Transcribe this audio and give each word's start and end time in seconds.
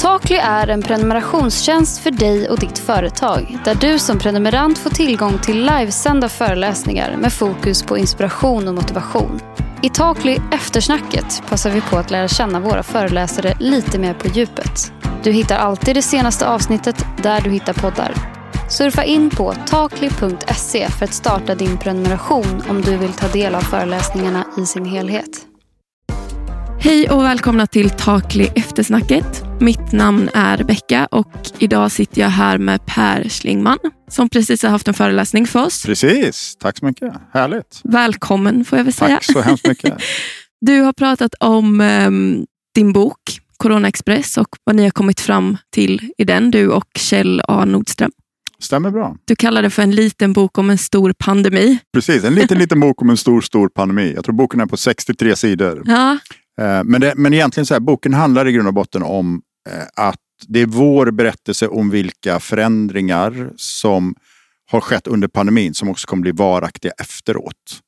Takly 0.00 0.36
är 0.36 0.68
en 0.68 0.82
prenumerationstjänst 0.82 1.98
för 1.98 2.10
dig 2.10 2.48
och 2.48 2.58
ditt 2.58 2.78
företag 2.78 3.58
där 3.64 3.74
du 3.74 3.98
som 3.98 4.18
prenumerant 4.18 4.78
får 4.78 4.90
tillgång 4.90 5.38
till 5.38 5.66
livesända 5.66 6.28
föreläsningar 6.28 7.16
med 7.16 7.32
fokus 7.32 7.82
på 7.82 7.98
inspiration 7.98 8.68
och 8.68 8.74
motivation. 8.74 9.40
I 9.82 9.88
Takly 9.88 10.38
Eftersnacket 10.52 11.42
passar 11.48 11.70
vi 11.70 11.80
på 11.80 11.96
att 11.96 12.10
lära 12.10 12.28
känna 12.28 12.60
våra 12.60 12.82
föreläsare 12.82 13.54
lite 13.58 13.98
mer 13.98 14.14
på 14.14 14.28
djupet. 14.28 14.92
Du 15.22 15.32
hittar 15.32 15.56
alltid 15.56 15.96
det 15.96 16.02
senaste 16.02 16.48
avsnittet 16.48 17.04
där 17.22 17.40
du 17.40 17.50
hittar 17.50 17.72
poddar. 17.72 18.14
Surfa 18.68 19.04
in 19.04 19.30
på 19.30 19.54
takly.se 19.66 20.88
för 20.88 21.04
att 21.04 21.14
starta 21.14 21.54
din 21.54 21.78
prenumeration 21.78 22.62
om 22.68 22.82
du 22.82 22.96
vill 22.96 23.12
ta 23.12 23.28
del 23.28 23.54
av 23.54 23.60
föreläsningarna 23.60 24.44
i 24.58 24.66
sin 24.66 24.84
helhet. 24.84 25.49
Hej 26.82 27.10
och 27.10 27.22
välkomna 27.22 27.66
till 27.66 27.90
Takli 27.90 28.52
Eftersnacket. 28.54 29.44
Mitt 29.60 29.92
namn 29.92 30.30
är 30.34 30.56
Rebecka 30.56 31.06
och 31.06 31.32
idag 31.58 31.92
sitter 31.92 32.20
jag 32.20 32.28
här 32.28 32.58
med 32.58 32.86
Per 32.86 33.28
Schlingman 33.28 33.78
som 34.08 34.28
precis 34.28 34.62
har 34.62 34.70
haft 34.70 34.88
en 34.88 34.94
föreläsning 34.94 35.46
för 35.46 35.64
oss. 35.64 35.82
Precis, 35.86 36.56
tack 36.60 36.78
så 36.78 36.84
mycket. 36.84 37.12
Härligt. 37.32 37.80
Välkommen 37.84 38.64
får 38.64 38.78
jag 38.78 38.84
väl 38.84 38.92
säga. 38.92 39.14
Tack 39.14 39.24
så 39.24 39.40
hemskt 39.40 39.66
mycket. 39.66 39.94
Du 40.60 40.80
har 40.80 40.92
pratat 40.92 41.34
om 41.40 41.80
um, 41.80 42.46
din 42.74 42.92
bok 42.92 43.18
Corona 43.56 43.88
Express 43.88 44.38
och 44.38 44.48
vad 44.64 44.76
ni 44.76 44.82
har 44.82 44.90
kommit 44.90 45.20
fram 45.20 45.56
till 45.74 46.10
i 46.18 46.24
den, 46.24 46.50
du 46.50 46.68
och 46.68 46.88
Kjell 46.98 47.42
A 47.48 47.64
Nordström. 47.64 48.10
Stämmer 48.62 48.90
bra. 48.90 49.16
Du 49.24 49.36
kallar 49.36 49.62
det 49.62 49.70
för 49.70 49.82
en 49.82 49.90
liten 49.94 50.32
bok 50.32 50.58
om 50.58 50.70
en 50.70 50.78
stor 50.78 51.12
pandemi. 51.18 51.78
Precis, 51.92 52.24
en 52.24 52.34
liten, 52.34 52.58
liten 52.58 52.80
bok 52.80 53.02
om 53.02 53.10
en 53.10 53.16
stor, 53.16 53.40
stor 53.40 53.68
pandemi. 53.68 54.12
Jag 54.14 54.24
tror 54.24 54.34
boken 54.34 54.60
är 54.60 54.66
på 54.66 54.76
63 54.76 55.36
sidor. 55.36 55.82
Ja. 55.86 56.18
Eh, 56.60 56.84
men, 56.84 57.00
det, 57.00 57.14
men 57.16 57.34
egentligen 57.34 57.66
så 57.66 57.74
här, 57.74 57.80
boken 57.80 58.14
handlar 58.14 58.48
i 58.48 58.52
grund 58.52 58.68
och 58.68 58.74
botten 58.74 59.02
om 59.02 59.42
eh, 59.68 60.06
att 60.06 60.18
det 60.48 60.60
är 60.60 60.66
vår 60.66 61.10
berättelse 61.10 61.68
om 61.68 61.90
vilka 61.90 62.40
förändringar 62.40 63.50
som 63.56 64.14
har 64.70 64.80
skett 64.80 65.06
under 65.06 65.28
pandemin 65.28 65.74
som 65.74 65.88
också 65.88 66.06
kommer 66.06 66.22
bli 66.22 66.32
varaktiga 66.32 66.92
efteråt. 67.00 67.80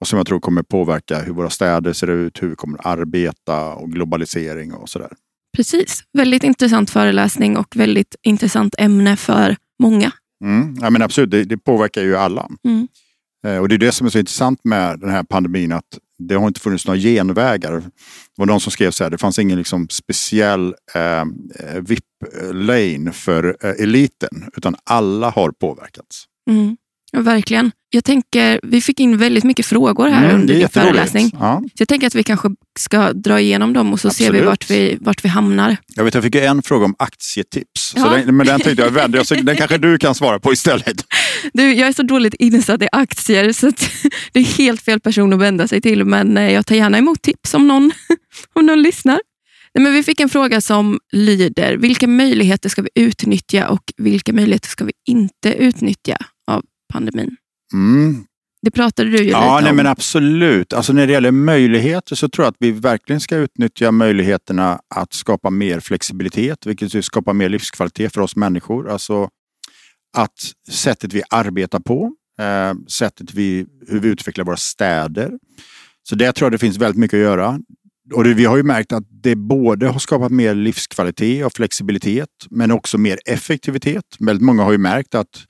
Och 0.00 0.08
som 0.08 0.16
jag 0.16 0.26
tror 0.26 0.40
kommer 0.40 0.62
påverka 0.62 1.18
hur 1.18 1.32
våra 1.32 1.50
städer 1.50 1.92
ser 1.92 2.10
ut, 2.10 2.42
hur 2.42 2.48
vi 2.48 2.54
kommer 2.54 2.86
arbeta 2.86 3.74
och 3.74 3.92
globalisering 3.92 4.72
och 4.72 4.88
sådär. 4.88 5.10
Precis. 5.56 6.04
Väldigt 6.12 6.44
intressant 6.44 6.90
föreläsning 6.90 7.56
och 7.56 7.76
väldigt 7.76 8.16
intressant 8.22 8.74
ämne 8.78 9.16
för 9.16 9.56
många. 9.82 10.12
Mm. 10.44 10.76
Ja, 10.80 10.90
men 10.90 11.02
absolut, 11.02 11.30
det, 11.30 11.44
det 11.44 11.58
påverkar 11.58 12.02
ju 12.02 12.16
alla. 12.16 12.48
Mm. 12.64 12.88
Eh, 13.46 13.58
och 13.58 13.68
det 13.68 13.74
är 13.74 13.78
det 13.78 13.92
som 13.92 14.06
är 14.06 14.10
så 14.10 14.18
intressant 14.18 14.60
med 14.64 15.00
den 15.00 15.10
här 15.10 15.22
pandemin 15.22 15.72
att 15.72 15.98
det 16.18 16.34
har 16.34 16.46
inte 16.46 16.60
funnits 16.60 16.86
några 16.86 16.98
genvägar. 16.98 17.72
Det 17.72 17.82
var 18.36 18.46
någon 18.46 18.60
som 18.60 18.72
skrev 18.72 18.90
så 18.90 19.04
här, 19.04 19.10
det 19.10 19.18
fanns 19.18 19.38
ingen 19.38 19.58
liksom 19.58 19.88
speciell 19.88 20.74
eh, 20.94 21.02
eh 21.02 21.24
VIP-lane 21.80 23.12
för 23.12 23.56
eh, 23.60 23.70
eliten 23.70 24.50
utan 24.56 24.76
alla 24.84 25.30
har 25.30 25.50
påverkats. 25.50 26.24
Mm. 26.50 26.76
Verkligen. 27.16 27.72
Jag 27.90 28.04
tänker, 28.04 28.60
vi 28.62 28.80
fick 28.80 29.00
in 29.00 29.16
väldigt 29.16 29.44
mycket 29.44 29.66
frågor 29.66 30.08
här 30.08 30.24
Mm, 30.24 30.40
under 30.40 30.54
din 30.54 30.68
föreläsning. 30.68 31.30
Ja. 31.32 31.62
Så 31.64 31.80
jag 31.80 31.88
tänker 31.88 32.06
att 32.06 32.14
vi 32.14 32.22
kanske 32.22 32.48
ska 32.78 33.12
dra 33.12 33.40
igenom 33.40 33.72
dem 33.72 33.92
och 33.92 34.00
så 34.00 34.10
ser 34.10 34.24
vi 34.24 34.28
Absolut. 34.38 34.46
vart 34.46 34.70
vi, 34.70 34.98
vart 35.00 35.24
vi 35.24 35.28
hamnar. 35.28 35.76
Jag 35.96 36.04
vet, 36.04 36.14
jag 36.14 36.22
fick 36.24 36.34
ju 36.34 36.40
en 36.40 36.62
fråga 36.62 36.84
om 36.84 36.94
aktietips. 36.98 37.92
Ja. 37.96 38.02
Så 38.02 38.10
den, 38.10 38.36
men 38.36 38.46
den 38.46 38.60
tänkte 38.60 38.82
jag 38.82 38.90
vända. 38.90 39.24
Den 39.42 39.56
kanske 39.56 39.78
du 39.78 39.98
kan 39.98 40.14
svara 40.14 40.40
på 40.40 40.52
istället. 40.52 41.04
Du, 41.52 41.74
jag 41.74 41.88
är 41.88 41.92
så 41.92 42.02
dåligt 42.02 42.34
insatt 42.34 42.82
i 42.82 42.88
aktier 42.92 43.52
så 43.52 43.66
det 44.32 44.40
är 44.40 44.44
helt 44.44 44.82
fel 44.82 45.00
person 45.00 45.32
att 45.32 45.38
vända 45.38 45.68
sig 45.68 45.80
till. 45.80 46.04
Men 46.04 46.36
eh, 46.36 46.52
jag 46.52 46.66
tar 46.66 46.74
gärna 46.74 46.98
emot 46.98 47.22
tips 47.22 47.54
om 47.54 47.68
någon, 47.68 47.92
om 48.52 48.66
någon 48.66 48.82
lyssnar. 48.82 49.20
Nej, 49.74 49.84
men 49.84 49.92
vi 49.92 50.02
fick 50.02 50.20
en 50.20 50.28
fråga 50.28 50.60
som 50.60 50.98
lyder, 51.12 51.76
vilka 51.76 52.06
möjligheter 52.06 52.68
ska 52.68 52.82
vi 52.82 52.88
utnyttja 52.94 53.68
och 53.68 53.82
vilka 53.96 54.32
möjligheter 54.32 54.68
ska 54.68 54.84
vi 54.84 54.92
inte 55.06 55.54
utnyttja 55.54 56.16
pandemin? 56.92 57.36
Mm. 57.72 58.24
Det 58.62 58.70
pratade 58.70 59.10
du 59.10 59.18
ju 59.18 59.30
Ja, 59.30 59.54
lite 59.56 59.62
nej, 59.62 59.70
om. 59.70 59.76
men 59.76 59.86
absolut. 59.86 60.72
Alltså 60.72 60.92
när 60.92 61.06
det 61.06 61.12
gäller 61.12 61.30
möjligheter 61.30 62.16
så 62.16 62.28
tror 62.28 62.44
jag 62.44 62.50
att 62.50 62.56
vi 62.58 62.70
verkligen 62.70 63.20
ska 63.20 63.36
utnyttja 63.36 63.90
möjligheterna 63.92 64.80
att 64.94 65.12
skapa 65.12 65.50
mer 65.50 65.80
flexibilitet, 65.80 66.66
vilket 66.66 67.04
skapar 67.04 67.32
mer 67.32 67.48
livskvalitet 67.48 68.14
för 68.14 68.20
oss 68.20 68.36
människor. 68.36 68.90
Alltså 68.90 69.28
att 70.16 70.52
sättet 70.70 71.12
vi 71.12 71.22
arbetar 71.30 71.80
på, 71.80 72.12
eh, 72.40 72.74
sättet 72.88 73.34
vi, 73.34 73.66
hur 73.88 74.00
vi 74.00 74.08
utvecklar 74.08 74.44
våra 74.44 74.56
städer. 74.56 75.30
Så 76.02 76.14
det 76.14 76.32
tror 76.32 76.46
jag 76.46 76.52
det 76.52 76.58
finns 76.58 76.76
väldigt 76.78 76.98
mycket 76.98 77.16
att 77.16 77.22
göra. 77.22 77.58
Och 78.14 78.24
det, 78.24 78.34
vi 78.34 78.44
har 78.44 78.56
ju 78.56 78.62
märkt 78.62 78.92
att 78.92 79.04
det 79.22 79.36
både 79.36 79.88
har 79.88 79.98
skapat 79.98 80.32
mer 80.32 80.54
livskvalitet 80.54 81.46
och 81.46 81.52
flexibilitet, 81.52 82.28
men 82.50 82.70
också 82.70 82.98
mer 82.98 83.18
effektivitet. 83.26 84.04
Väldigt 84.18 84.44
många 84.44 84.62
har 84.62 84.72
ju 84.72 84.78
märkt 84.78 85.14
att 85.14 85.44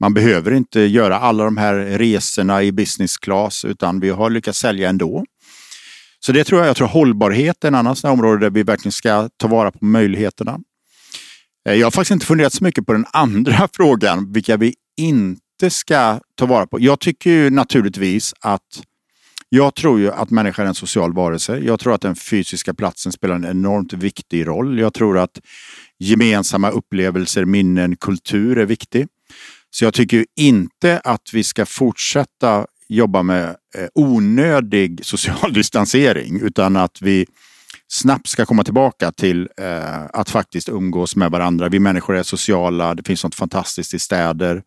man 0.00 0.14
behöver 0.14 0.52
inte 0.52 0.80
göra 0.80 1.18
alla 1.18 1.44
de 1.44 1.56
här 1.56 1.74
resorna 1.74 2.62
i 2.62 2.72
business 2.72 3.16
class 3.16 3.64
utan 3.64 4.00
vi 4.00 4.10
har 4.10 4.30
lyckats 4.30 4.58
sälja 4.58 4.88
ändå. 4.88 5.24
Så 6.20 6.32
det 6.32 6.44
tror 6.44 6.60
jag, 6.60 6.68
jag 6.68 6.76
tror 6.76 6.88
hållbarhet 6.88 7.64
är 7.64 7.68
en 7.68 7.74
annan 7.74 7.96
sån 7.96 8.10
område 8.10 8.40
där 8.40 8.50
vi 8.50 8.62
verkligen 8.62 8.92
ska 8.92 9.28
ta 9.36 9.48
vara 9.48 9.70
på 9.70 9.84
möjligheterna. 9.84 10.58
Eh, 11.68 11.74
jag 11.74 11.86
har 11.86 11.90
faktiskt 11.90 12.10
inte 12.10 12.26
funderat 12.26 12.52
så 12.52 12.64
mycket 12.64 12.86
på 12.86 12.92
den 12.92 13.06
andra 13.12 13.68
frågan, 13.72 14.32
vilka 14.32 14.56
vi 14.56 14.74
inte 14.96 15.70
ska 15.70 16.20
ta 16.34 16.46
vara 16.46 16.66
på. 16.66 16.80
Jag 16.80 17.00
tycker 17.00 17.30
ju 17.30 17.50
naturligtvis 17.50 18.34
att 18.40 18.82
jag 19.48 19.74
tror 19.74 20.00
ju 20.00 20.12
att 20.12 20.30
människan 20.30 20.64
är 20.64 20.68
en 20.68 20.74
social 20.74 21.12
varelse. 21.12 21.58
Jag 21.58 21.80
tror 21.80 21.94
att 21.94 22.00
den 22.00 22.16
fysiska 22.16 22.74
platsen 22.74 23.12
spelar 23.12 23.34
en 23.34 23.44
enormt 23.44 23.92
viktig 23.92 24.46
roll. 24.46 24.78
Jag 24.78 24.94
tror 24.94 25.18
att 25.18 25.40
gemensamma 25.98 26.70
upplevelser, 26.70 27.44
minnen, 27.44 27.96
kultur 27.96 28.58
är 28.58 28.66
viktig. 28.66 29.06
Så 29.78 29.84
jag 29.84 29.94
tycker 29.94 30.16
ju 30.16 30.24
inte 30.36 31.00
att 31.04 31.30
vi 31.32 31.44
ska 31.44 31.66
fortsätta 31.66 32.66
jobba 32.88 33.22
med 33.22 33.48
eh, 33.48 33.88
onödig 33.94 35.04
social 35.04 35.52
distansering 35.54 36.40
utan 36.40 36.76
att 36.76 37.02
vi 37.02 37.26
snabbt 37.88 38.28
ska 38.28 38.46
komma 38.46 38.64
tillbaka 38.64 39.12
till 39.12 39.48
eh, 39.60 40.04
att 40.12 40.30
faktiskt 40.30 40.68
umgås 40.68 41.16
med 41.16 41.30
varandra. 41.30 41.68
Vi 41.68 41.78
människor 41.78 42.16
är 42.16 42.22
sociala, 42.22 42.94
det 42.94 43.06
finns 43.06 43.24
något 43.24 43.34
fantastiskt 43.34 43.94
i 43.94 43.98
städer. 43.98 44.62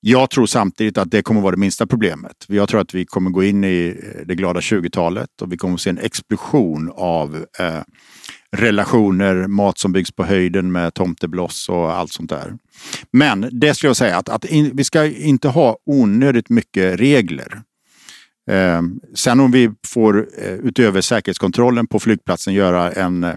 Jag 0.00 0.30
tror 0.30 0.46
samtidigt 0.46 0.98
att 0.98 1.10
det 1.10 1.22
kommer 1.22 1.40
vara 1.40 1.50
det 1.50 1.60
minsta 1.60 1.86
problemet. 1.86 2.44
Jag 2.46 2.68
tror 2.68 2.80
att 2.80 2.94
vi 2.94 3.04
kommer 3.04 3.30
gå 3.30 3.44
in 3.44 3.64
i 3.64 4.00
eh, 4.02 4.26
det 4.26 4.34
glada 4.34 4.60
20-talet 4.60 5.42
och 5.42 5.52
vi 5.52 5.56
kommer 5.56 5.76
se 5.76 5.90
en 5.90 5.98
explosion 5.98 6.92
av 6.94 7.46
eh, 7.58 7.80
relationer, 8.56 9.46
mat 9.46 9.78
som 9.78 9.92
byggs 9.92 10.12
på 10.12 10.24
höjden 10.24 10.72
med 10.72 10.94
tomtebloss 10.94 11.68
och 11.68 11.92
allt 11.92 12.12
sånt 12.12 12.30
där. 12.30 12.56
Men 13.12 13.48
det 13.52 13.74
skulle 13.74 13.88
jag 13.88 13.96
säga 13.96 14.18
att, 14.18 14.28
att 14.28 14.44
in, 14.44 14.70
vi 14.74 14.84
ska 14.84 15.04
inte 15.06 15.48
ha 15.48 15.76
onödigt 15.86 16.48
mycket 16.48 17.00
regler. 17.00 17.62
Eh, 18.50 18.82
sen 19.14 19.40
om 19.40 19.50
vi 19.50 19.70
får 19.86 20.26
eh, 20.38 20.52
utöver 20.52 21.00
säkerhetskontrollen 21.00 21.86
på 21.86 22.00
flygplatsen 22.00 22.54
göra 22.54 22.92
en 22.92 23.24
eh, 23.24 23.34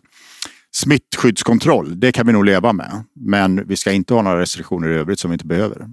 smittskyddskontroll, 0.75 1.99
det 1.99 2.11
kan 2.11 2.27
vi 2.27 2.33
nog 2.33 2.45
leva 2.45 2.73
med. 2.73 3.03
Men 3.15 3.67
vi 3.67 3.75
ska 3.75 3.91
inte 3.91 4.13
ha 4.13 4.21
några 4.21 4.39
restriktioner 4.39 4.89
i 4.89 4.93
övrigt 4.93 5.19
som 5.19 5.31
vi 5.31 5.35
inte 5.35 5.45
behöver. 5.45 5.87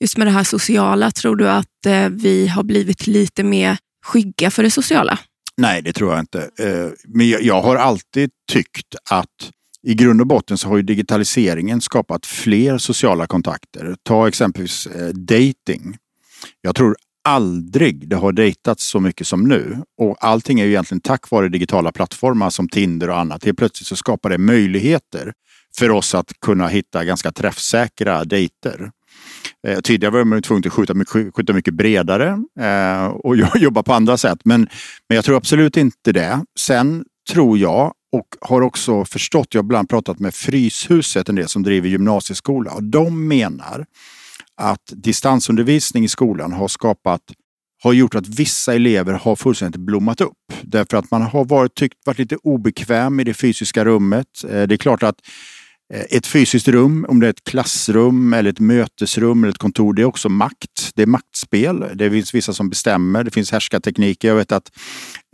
Just 0.00 0.16
med 0.16 0.26
det 0.26 0.30
här 0.30 0.44
sociala, 0.44 1.10
tror 1.10 1.36
du 1.36 1.50
att 1.50 1.86
eh, 1.86 2.08
vi 2.08 2.48
har 2.48 2.62
blivit 2.62 3.06
lite 3.06 3.44
mer 3.44 3.78
skygga 4.04 4.50
för 4.50 4.62
det 4.62 4.70
sociala? 4.70 5.18
Nej, 5.58 5.82
det 5.82 5.92
tror 5.92 6.10
jag 6.12 6.20
inte. 6.20 6.50
Eh, 6.58 6.88
men 7.04 7.28
jag- 7.28 7.62
har 7.62 7.76
alltid 7.76 8.30
tyckt 8.52 8.94
att 9.10 9.50
i 9.82 9.94
grund 9.94 10.20
och 10.20 10.26
botten 10.26 10.58
så 10.58 10.68
har 10.68 10.76
ju 10.76 10.82
digitaliseringen 10.82 11.80
skapat 11.80 12.26
fler 12.26 12.78
sociala 12.78 13.26
kontakter. 13.26 13.96
Ta 14.02 14.28
exempelvis 14.28 14.86
eh, 14.86 15.08
dating. 15.08 15.96
Jag 16.60 16.74
tror 16.76 16.96
aldrig 17.24 18.08
det 18.08 18.16
har 18.16 18.32
dejtats 18.32 18.90
så 18.90 19.00
mycket 19.00 19.26
som 19.26 19.48
nu. 19.48 19.82
Och 19.98 20.16
allting 20.20 20.60
är 20.60 20.64
ju 20.64 20.70
egentligen 20.70 21.00
tack 21.00 21.30
vare 21.30 21.48
digitala 21.48 21.92
plattformar 21.92 22.50
som 22.50 22.68
Tinder 22.68 23.10
och 23.10 23.18
annat. 23.18 23.44
Helt 23.44 23.58
plötsligt 23.58 23.86
så 23.86 23.96
skapar 23.96 24.30
det 24.30 24.38
möjligheter 24.38 25.32
för 25.78 25.90
oss 25.90 26.14
att 26.14 26.32
kunna 26.40 26.68
hitta 26.68 27.04
ganska 27.04 27.32
träffsäkra 27.32 28.24
dejter. 28.24 28.90
Eh, 29.66 29.80
tidigare 29.80 30.12
var 30.12 30.24
man 30.24 30.42
tvungen 30.42 30.62
att 30.66 30.72
skjuta 30.72 30.94
mycket, 30.94 31.34
skjuta 31.34 31.52
mycket 31.52 31.74
bredare 31.74 32.38
eh, 32.60 33.06
och 33.06 33.36
jobba 33.56 33.82
på 33.82 33.94
andra 33.94 34.16
sätt. 34.16 34.38
Men, 34.44 34.60
men 35.08 35.16
jag 35.16 35.24
tror 35.24 35.36
absolut 35.36 35.76
inte 35.76 36.12
det. 36.12 36.44
Sen 36.60 37.04
tror 37.32 37.58
jag 37.58 37.92
och 38.12 38.26
har 38.40 38.60
också 38.60 39.04
förstått, 39.04 39.46
jag 39.50 39.58
har 39.58 39.64
ibland 39.64 39.88
pratat 39.88 40.18
med 40.18 40.34
Fryshuset, 40.34 41.28
en 41.28 41.34
del 41.34 41.48
som 41.48 41.62
driver 41.62 41.88
gymnasieskola 41.88 42.72
och 42.72 42.82
de 42.82 43.28
menar 43.28 43.86
att 44.56 44.92
distansundervisning 44.92 46.04
i 46.04 46.08
skolan 46.08 46.52
har 46.52 46.68
skapat 46.68 47.20
har 47.82 47.92
gjort 47.92 48.14
att 48.14 48.28
vissa 48.28 48.74
elever 48.74 49.12
har 49.12 49.36
fullständigt 49.36 49.80
blommat 49.80 50.20
upp. 50.20 50.52
Därför 50.62 50.96
att 50.96 51.10
man 51.10 51.22
har 51.22 51.44
varit, 51.44 51.74
tyckt, 51.74 52.06
varit 52.06 52.18
lite 52.18 52.36
obekväm 52.36 53.20
i 53.20 53.24
det 53.24 53.34
fysiska 53.34 53.84
rummet. 53.84 54.26
Eh, 54.44 54.62
det 54.62 54.74
är 54.74 54.76
klart 54.76 55.02
att 55.02 55.20
ett 55.90 56.26
fysiskt 56.26 56.68
rum, 56.68 57.06
om 57.08 57.20
det 57.20 57.26
är 57.26 57.30
ett 57.30 57.44
klassrum 57.44 58.32
eller 58.32 58.50
ett 58.50 58.60
mötesrum 58.60 59.44
eller 59.44 59.52
ett 59.52 59.58
kontor, 59.58 59.94
det 59.94 60.02
är 60.02 60.06
också 60.06 60.28
makt. 60.28 60.90
Det 60.94 61.02
är 61.02 61.06
maktspel. 61.06 61.84
Det 61.94 62.10
finns 62.10 62.34
vissa 62.34 62.52
som 62.52 62.68
bestämmer. 62.68 63.24
Det 63.24 63.30
finns 63.30 63.52
härskartekniker. 63.52 64.28
Jag 64.28 64.34
vet 64.34 64.52
att 64.52 64.72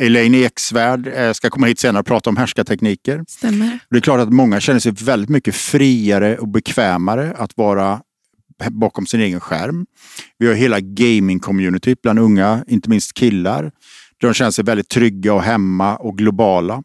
Elaine 0.03 0.35
Eksvärd 0.35 1.07
eh, 1.07 1.33
ska 1.33 1.51
komma 1.51 1.67
hit 1.67 1.79
senare 1.79 2.01
och 2.01 2.07
prata 2.07 2.31
om 2.31 2.37
härskartekniker. 2.37 3.25
Stämmer. 3.29 3.79
Det 3.91 3.97
är 3.97 4.01
klart 4.01 4.21
att 4.21 4.33
många 4.33 4.61
känner 4.61 4.81
sig 4.81 4.93
väldigt 4.93 5.31
mycket 5.31 5.55
friare 5.55 6.39
och 6.39 6.49
bekvämare 6.49 7.35
att 7.39 7.57
vara 7.57 8.01
bakom 8.71 9.07
sin 9.07 9.21
egen 9.21 9.41
skärm. 9.41 9.87
Vi 10.39 10.47
har 10.47 10.55
hela 10.55 10.81
gaming-communityt 10.81 12.03
bland 12.03 12.19
unga, 12.19 12.65
inte 12.69 12.91
minst 12.91 13.15
killar. 13.15 13.73
De 14.19 14.35
känner 14.35 14.51
sig 14.51 14.65
väldigt 14.65 14.89
trygga 14.89 15.35
och 15.35 15.43
hemma 15.43 15.97
och 15.97 16.19
globala. 16.19 16.83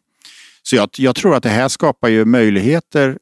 Så 0.62 0.76
jag, 0.76 0.88
jag 0.96 1.16
tror 1.16 1.34
att 1.34 1.42
det 1.42 1.48
här 1.48 1.68
skapar 1.68 2.08
ju 2.08 2.24
möjligheter 2.24 3.18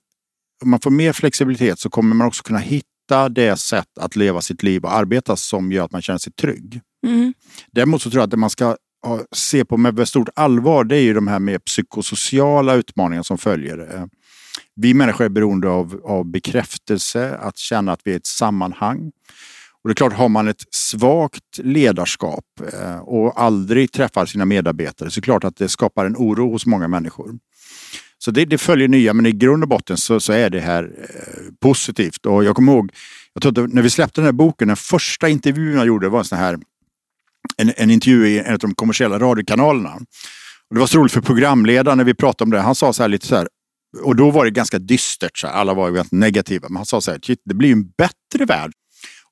om 0.62 0.70
man 0.70 0.80
får 0.80 0.90
mer 0.90 1.12
flexibilitet 1.12 1.78
så 1.78 1.90
kommer 1.90 2.14
man 2.14 2.26
också 2.26 2.42
kunna 2.42 2.58
hitta 2.58 3.28
det 3.28 3.56
sätt 3.56 3.98
att 4.00 4.16
leva 4.16 4.40
sitt 4.40 4.62
liv 4.62 4.84
och 4.84 4.92
arbeta 4.92 5.36
som 5.36 5.72
gör 5.72 5.84
att 5.84 5.92
man 5.92 6.02
känner 6.02 6.18
sig 6.18 6.32
trygg. 6.32 6.80
Mm. 7.06 7.34
Däremot 7.72 8.02
så 8.02 8.10
tror 8.10 8.20
jag 8.20 8.24
att 8.24 8.30
det 8.30 8.36
man 8.36 8.50
ska 8.50 8.76
se 9.32 9.64
på 9.64 9.76
med 9.76 10.08
stort 10.08 10.28
allvar 10.34 10.84
det 10.84 10.96
är 10.96 11.00
ju 11.00 11.14
de 11.14 11.28
här 11.28 11.38
mer 11.38 11.58
psykosociala 11.58 12.74
utmaningar 12.74 13.22
som 13.22 13.38
följer. 13.38 13.94
Eh, 13.94 14.06
vi 14.76 14.94
människor 14.94 15.24
är 15.24 15.28
beroende 15.28 15.68
av, 15.68 16.00
av 16.04 16.24
bekräftelse, 16.24 17.36
att 17.36 17.58
känna 17.58 17.92
att 17.92 18.00
vi 18.04 18.12
är 18.12 18.16
ett 18.16 18.26
sammanhang. 18.26 19.10
Och 19.82 19.88
det 19.88 19.92
är 19.92 19.94
klart, 19.94 20.12
har 20.12 20.28
man 20.28 20.48
ett 20.48 20.64
svagt 20.70 21.58
ledarskap 21.58 22.44
eh, 22.72 22.98
och 22.98 23.40
aldrig 23.40 23.92
träffar 23.92 24.26
sina 24.26 24.44
medarbetare 24.44 25.10
så 25.10 25.18
är 25.18 25.20
det 25.20 25.24
klart 25.24 25.44
att 25.44 25.56
det 25.56 25.68
skapar 25.68 26.06
en 26.06 26.16
oro 26.16 26.50
hos 26.50 26.66
många 26.66 26.88
människor. 26.88 27.38
Så 28.18 28.30
det, 28.30 28.44
det, 28.44 28.58
följer 28.58 28.88
nya, 28.88 29.14
men 29.14 29.26
i 29.26 29.32
grund 29.32 29.62
och 29.62 29.68
botten 29.68 29.96
så, 29.96 30.20
så 30.20 30.32
är 30.32 30.50
det 30.50 30.60
här 30.60 30.82
eh, 30.98 31.52
positivt. 31.60 32.26
Och 32.26 32.44
jag 32.44 32.56
kommer 32.56 32.72
ihåg, 32.72 32.92
jag 33.34 33.42
tror 33.42 33.64
att 33.64 33.72
när 33.72 33.82
vi 33.82 33.90
släppte 33.90 34.20
den 34.20 34.24
här 34.24 34.32
boken, 34.32 34.68
den 34.68 34.76
första 34.76 35.28
intervjun 35.28 35.76
jag 35.76 35.86
gjorde 35.86 36.08
var 36.08 36.18
en 36.18 36.24
sån 36.24 36.38
här 36.38 36.58
en, 37.56 37.72
en 37.76 37.90
intervju 37.90 38.28
i 38.28 38.38
en 38.38 38.52
av 38.52 38.58
de 38.58 38.74
kommersiella 38.74 39.18
radiokanalerna. 39.18 39.94
Och 40.68 40.74
det 40.74 40.80
var 40.80 40.86
så 40.86 40.98
roligt 40.98 41.12
för 41.12 41.20
programledaren 41.20 41.98
när 41.98 42.04
vi 42.04 42.14
pratade 42.14 42.46
om 42.48 42.50
det. 42.50 42.60
Han 42.60 42.74
sa 42.74 42.92
så 42.92 43.02
här 43.02 43.08
lite 43.08 43.26
så 43.26 43.36
här, 43.36 43.48
och 44.02 44.16
då 44.16 44.30
var 44.30 44.44
det 44.44 44.50
ganska 44.50 44.78
dystert, 44.78 45.38
så 45.38 45.46
här, 45.46 45.54
alla 45.54 45.74
var 45.74 45.90
väldigt 45.90 46.12
negativa. 46.12 46.68
Men 46.68 46.76
han 46.76 46.86
sa 46.86 47.00
så 47.00 47.10
här, 47.10 47.20
det 47.44 47.54
blir 47.54 47.72
en 47.72 47.90
bättre 47.98 48.44
värld. 48.44 48.72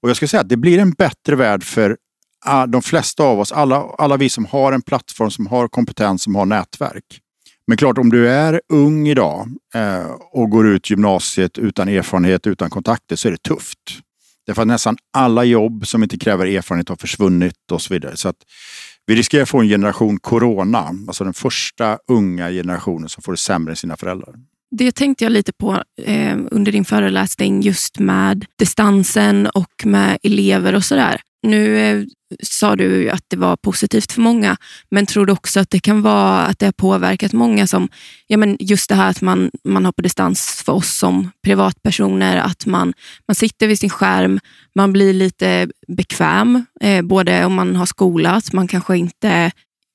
Och 0.00 0.08
jag 0.08 0.16
skulle 0.16 0.28
säga 0.28 0.40
att 0.40 0.48
det 0.48 0.56
blir 0.56 0.78
en 0.78 0.90
bättre 0.90 1.36
värld 1.36 1.64
för 1.64 1.96
ah, 2.44 2.66
de 2.66 2.82
flesta 2.82 3.22
av 3.22 3.40
oss, 3.40 3.52
alla, 3.52 3.76
alla 3.98 4.16
vi 4.16 4.28
som 4.28 4.46
har 4.46 4.72
en 4.72 4.82
plattform, 4.82 5.30
som 5.30 5.46
har 5.46 5.68
kompetens, 5.68 6.22
som 6.22 6.34
har 6.34 6.46
nätverk. 6.46 7.20
Men 7.66 7.76
klart, 7.76 7.98
om 7.98 8.10
du 8.10 8.28
är 8.28 8.60
ung 8.68 9.08
idag 9.08 9.48
eh, 9.74 10.10
och 10.32 10.50
går 10.50 10.66
ut 10.66 10.90
gymnasiet 10.90 11.58
utan 11.58 11.88
erfarenhet, 11.88 12.46
utan 12.46 12.70
kontakter, 12.70 13.16
så 13.16 13.28
är 13.28 13.32
det 13.32 13.42
tufft. 13.42 13.78
Därför 14.46 14.62
att 14.62 14.68
nästan 14.68 14.96
alla 15.16 15.44
jobb 15.44 15.86
som 15.86 16.02
inte 16.02 16.18
kräver 16.18 16.46
erfarenhet 16.46 16.88
har 16.88 16.96
försvunnit 16.96 17.72
och 17.72 17.82
så 17.82 17.94
vidare. 17.94 18.16
Så 18.16 18.28
att 18.28 18.36
vi 19.06 19.16
riskerar 19.16 19.42
att 19.42 19.48
få 19.48 19.60
en 19.60 19.68
generation 19.68 20.18
corona, 20.18 20.90
alltså 21.06 21.24
den 21.24 21.34
första 21.34 21.98
unga 22.08 22.50
generationen 22.50 23.08
som 23.08 23.22
får 23.22 23.32
det 23.32 23.38
sämre 23.38 23.72
än 23.72 23.76
sina 23.76 23.96
föräldrar. 23.96 24.34
Det 24.70 24.92
tänkte 24.92 25.24
jag 25.24 25.32
lite 25.32 25.52
på 25.52 25.82
eh, 26.02 26.38
under 26.50 26.72
din 26.72 26.84
föreläsning 26.84 27.60
just 27.60 27.98
med 27.98 28.44
distansen 28.58 29.46
och 29.46 29.86
med 29.86 30.18
elever 30.22 30.74
och 30.74 30.84
sådär. 30.84 31.20
Nu 31.42 31.78
eh, 31.78 32.04
sa 32.42 32.76
du 32.76 33.10
att 33.10 33.24
det 33.28 33.36
var 33.36 33.56
positivt 33.56 34.12
för 34.12 34.20
många, 34.20 34.56
men 34.90 35.06
tror 35.06 35.26
du 35.26 35.32
också 35.32 35.60
att 35.60 35.70
det 35.70 35.78
kan 35.78 36.02
vara 36.02 36.42
att 36.42 36.58
det 36.58 36.66
har 36.66 36.72
påverkat 36.72 37.32
många 37.32 37.66
som, 37.66 37.88
ja 38.26 38.36
men 38.36 38.56
just 38.60 38.88
det 38.88 38.94
här 38.94 39.10
att 39.10 39.20
man, 39.22 39.50
man 39.64 39.84
har 39.84 39.92
på 39.92 40.02
distans 40.02 40.62
för 40.66 40.72
oss 40.72 40.98
som 40.98 41.30
privatpersoner, 41.42 42.36
att 42.36 42.66
man, 42.66 42.94
man 43.28 43.34
sitter 43.34 43.66
vid 43.66 43.78
sin 43.78 43.90
skärm, 43.90 44.40
man 44.74 44.92
blir 44.92 45.12
lite 45.12 45.68
bekväm, 45.88 46.64
eh, 46.80 47.02
både 47.02 47.44
om 47.44 47.54
man 47.54 47.76
har 47.76 47.86
skola, 47.86 48.30
att 48.30 48.52
man 48.52 48.68
kanske 48.68 48.96
inte 48.96 49.50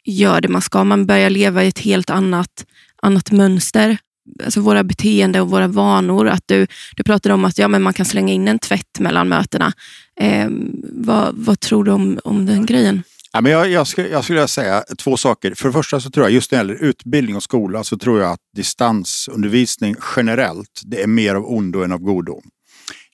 gör 0.06 0.42
det 0.42 0.48
man 0.48 0.62
ska, 0.62 0.84
man 0.84 1.06
börjar 1.06 1.30
leva 1.30 1.64
i 1.64 1.68
ett 1.68 1.80
helt 1.80 2.10
annat, 2.10 2.66
annat 3.02 3.32
mönster 3.32 3.98
alltså 4.44 4.62
våra 4.62 4.84
beteenden 4.84 5.42
och 5.42 5.50
våra 5.50 5.68
vanor. 5.68 6.28
Att 6.28 6.44
du, 6.46 6.68
du 6.96 7.04
pratade 7.04 7.34
om 7.34 7.46
att 7.46 7.58
ja, 7.58 7.68
men 7.68 7.82
man 7.82 7.94
kan 7.94 8.06
slänga 8.06 8.34
in 8.34 8.48
en 8.48 8.60
tvätt 8.60 9.00
mellan 9.00 9.30
mötena. 9.30 9.74
Eh, 10.20 10.48
vad, 10.84 11.36
vad 11.36 11.60
tror 11.60 11.84
du 11.84 11.92
om, 11.92 12.20
om 12.24 12.46
den 12.46 12.66
grejen? 12.66 13.04
Ja, 13.34 13.42
men 13.42 13.52
jag, 13.52 13.70
jag, 13.70 13.88
skulle, 13.88 14.08
jag 14.08 14.24
skulle 14.24 14.48
säga 14.48 14.84
två 14.98 15.18
saker. 15.18 15.54
För 15.56 15.68
det 15.68 15.74
första 15.74 16.00
så 16.00 16.10
tror 16.10 16.26
jag 16.26 16.34
just 16.34 16.52
när 16.52 16.64
det 16.64 16.74
gäller 16.74 16.84
utbildning 16.84 17.36
och 17.36 17.44
skola 17.44 17.84
så 17.84 17.98
tror 17.98 18.22
jag 18.22 18.32
att 18.32 18.40
distansundervisning 18.56 19.96
generellt 20.16 20.82
det 20.86 21.02
är 21.02 21.08
mer 21.08 21.36
av 21.36 21.46
ondo 21.46 21.84
än 21.84 21.92
av 21.92 22.00
godo. 22.00 22.42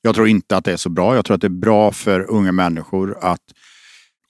Jag 0.01 0.15
tror 0.15 0.27
inte 0.27 0.57
att 0.57 0.65
det 0.65 0.71
är 0.71 0.77
så 0.77 0.89
bra. 0.89 1.15
Jag 1.15 1.25
tror 1.25 1.36
att 1.36 1.42
det 1.42 1.48
är 1.48 1.59
bra 1.59 1.92
för 1.92 2.31
unga 2.31 2.51
människor 2.51 3.18
att 3.21 3.42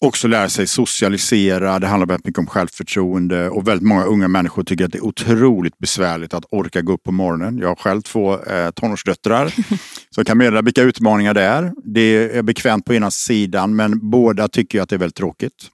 också 0.05 0.27
lära 0.27 0.49
sig 0.49 0.67
socialisera. 0.67 1.79
Det 1.79 1.87
handlar 1.87 2.07
väldigt 2.07 2.25
mycket 2.25 2.39
om 2.39 2.47
självförtroende 2.47 3.49
och 3.49 3.67
väldigt 3.67 3.87
många 3.87 4.05
unga 4.05 4.27
människor 4.27 4.63
tycker 4.63 4.85
att 4.85 4.91
det 4.91 4.97
är 4.97 5.05
otroligt 5.05 5.77
besvärligt 5.77 6.33
att 6.33 6.45
orka 6.49 6.81
gå 6.81 6.93
upp 6.93 7.03
på 7.03 7.11
morgonen. 7.11 7.57
Jag 7.57 7.67
har 7.67 7.75
själv 7.75 8.01
två 8.01 8.43
eh, 8.43 8.71
tonårsdöttrar 8.71 9.47
så 10.09 10.19
jag 10.19 10.27
kan 10.27 10.37
meddela 10.37 10.61
vilka 10.61 10.81
utmaningar 10.81 11.33
det 11.33 11.43
är. 11.43 11.73
Det 11.83 12.37
är 12.37 12.43
bekvämt 12.43 12.85
på 12.85 12.93
ena 12.93 13.11
sidan 13.11 13.75
men 13.75 14.09
båda 14.09 14.47
tycker 14.47 14.81
att 14.81 14.89
det 14.89 14.95
är 14.95 14.99
väldigt 14.99 15.15
tråkigt. 15.15 15.69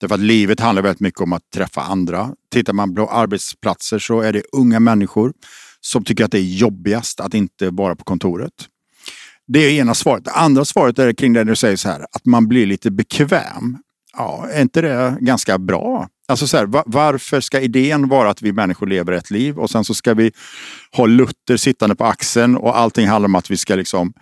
Därför 0.00 0.14
att 0.14 0.20
livet 0.20 0.60
handlar 0.60 0.82
väldigt 0.82 1.00
mycket 1.00 1.20
om 1.20 1.32
att 1.32 1.50
träffa 1.54 1.80
andra. 1.80 2.30
Tittar 2.52 2.72
man 2.72 2.94
på 2.94 3.10
arbetsplatser 3.10 3.98
så 3.98 4.20
är 4.20 4.32
det 4.32 4.42
unga 4.52 4.80
människor 4.80 5.32
som 5.80 6.04
tycker 6.04 6.24
att 6.24 6.30
det 6.30 6.38
är 6.38 6.56
jobbigast 6.58 7.20
att 7.20 7.34
inte 7.34 7.70
vara 7.70 7.96
på 7.96 8.04
kontoret. 8.04 8.52
Det 9.48 9.58
är 9.58 9.80
ena 9.80 9.94
svaret. 9.94 10.24
Det 10.24 10.30
andra 10.30 10.64
svaret 10.64 10.98
är 10.98 11.12
kring 11.12 11.32
det 11.32 11.44
du 11.44 11.56
säger 11.56 11.76
så 11.76 11.88
här, 11.88 12.00
att 12.00 12.26
man 12.26 12.48
blir 12.48 12.66
lite 12.66 12.90
bekväm. 12.90 13.78
Ja, 14.16 14.46
är 14.52 14.62
inte 14.62 14.80
det 14.80 15.16
ganska 15.20 15.58
bra? 15.58 16.08
Alltså 16.28 16.46
så 16.46 16.56
här, 16.56 16.82
varför 16.86 17.40
ska 17.40 17.60
idén 17.60 18.08
vara 18.08 18.30
att 18.30 18.42
vi 18.42 18.52
människor 18.52 18.86
lever 18.86 19.12
ett 19.12 19.30
liv 19.30 19.58
och 19.58 19.70
sen 19.70 19.84
så 19.84 19.94
ska 19.94 20.14
vi 20.14 20.32
ha 20.96 21.06
Luther 21.06 21.56
sittande 21.56 21.96
på 21.96 22.04
axeln 22.04 22.56
och 22.56 22.78
allting 22.78 23.08
handlar 23.08 23.28
om 23.28 23.34
att 23.34 23.50
vi 23.50 23.56
ska 23.56 23.74
liksom 23.74 24.12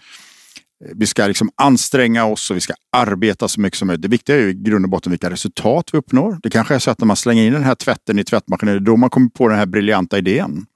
vi 0.94 1.06
ska 1.06 1.26
liksom 1.26 1.50
anstränga 1.56 2.24
oss 2.24 2.50
och 2.50 2.56
vi 2.56 2.60
ska 2.60 2.74
arbeta 2.92 3.48
så 3.48 3.60
mycket 3.60 3.78
som 3.78 3.86
möjligt. 3.86 4.02
Det 4.02 4.08
viktiga 4.08 4.36
är 4.36 4.40
ju 4.40 4.48
i 4.48 4.54
grund 4.54 4.84
och 4.84 4.90
botten 4.90 5.10
vilka 5.10 5.30
resultat 5.30 5.90
vi 5.92 5.98
uppnår. 5.98 6.38
Det 6.42 6.50
kanske 6.50 6.74
är 6.74 6.78
så 6.78 6.90
att 6.90 7.00
när 7.00 7.06
man 7.06 7.16
slänger 7.16 7.46
in 7.46 7.52
den 7.52 7.64
här 7.64 7.74
tvätten 7.74 8.18
i 8.18 8.24
tvättmaskinen, 8.24 8.74
det 8.74 8.78
är 8.78 8.84
då 8.84 8.96
man 8.96 9.10
kommer 9.10 9.28
på 9.28 9.48
den 9.48 9.58
här 9.58 9.66
briljanta 9.66 10.18
idén. 10.18 10.66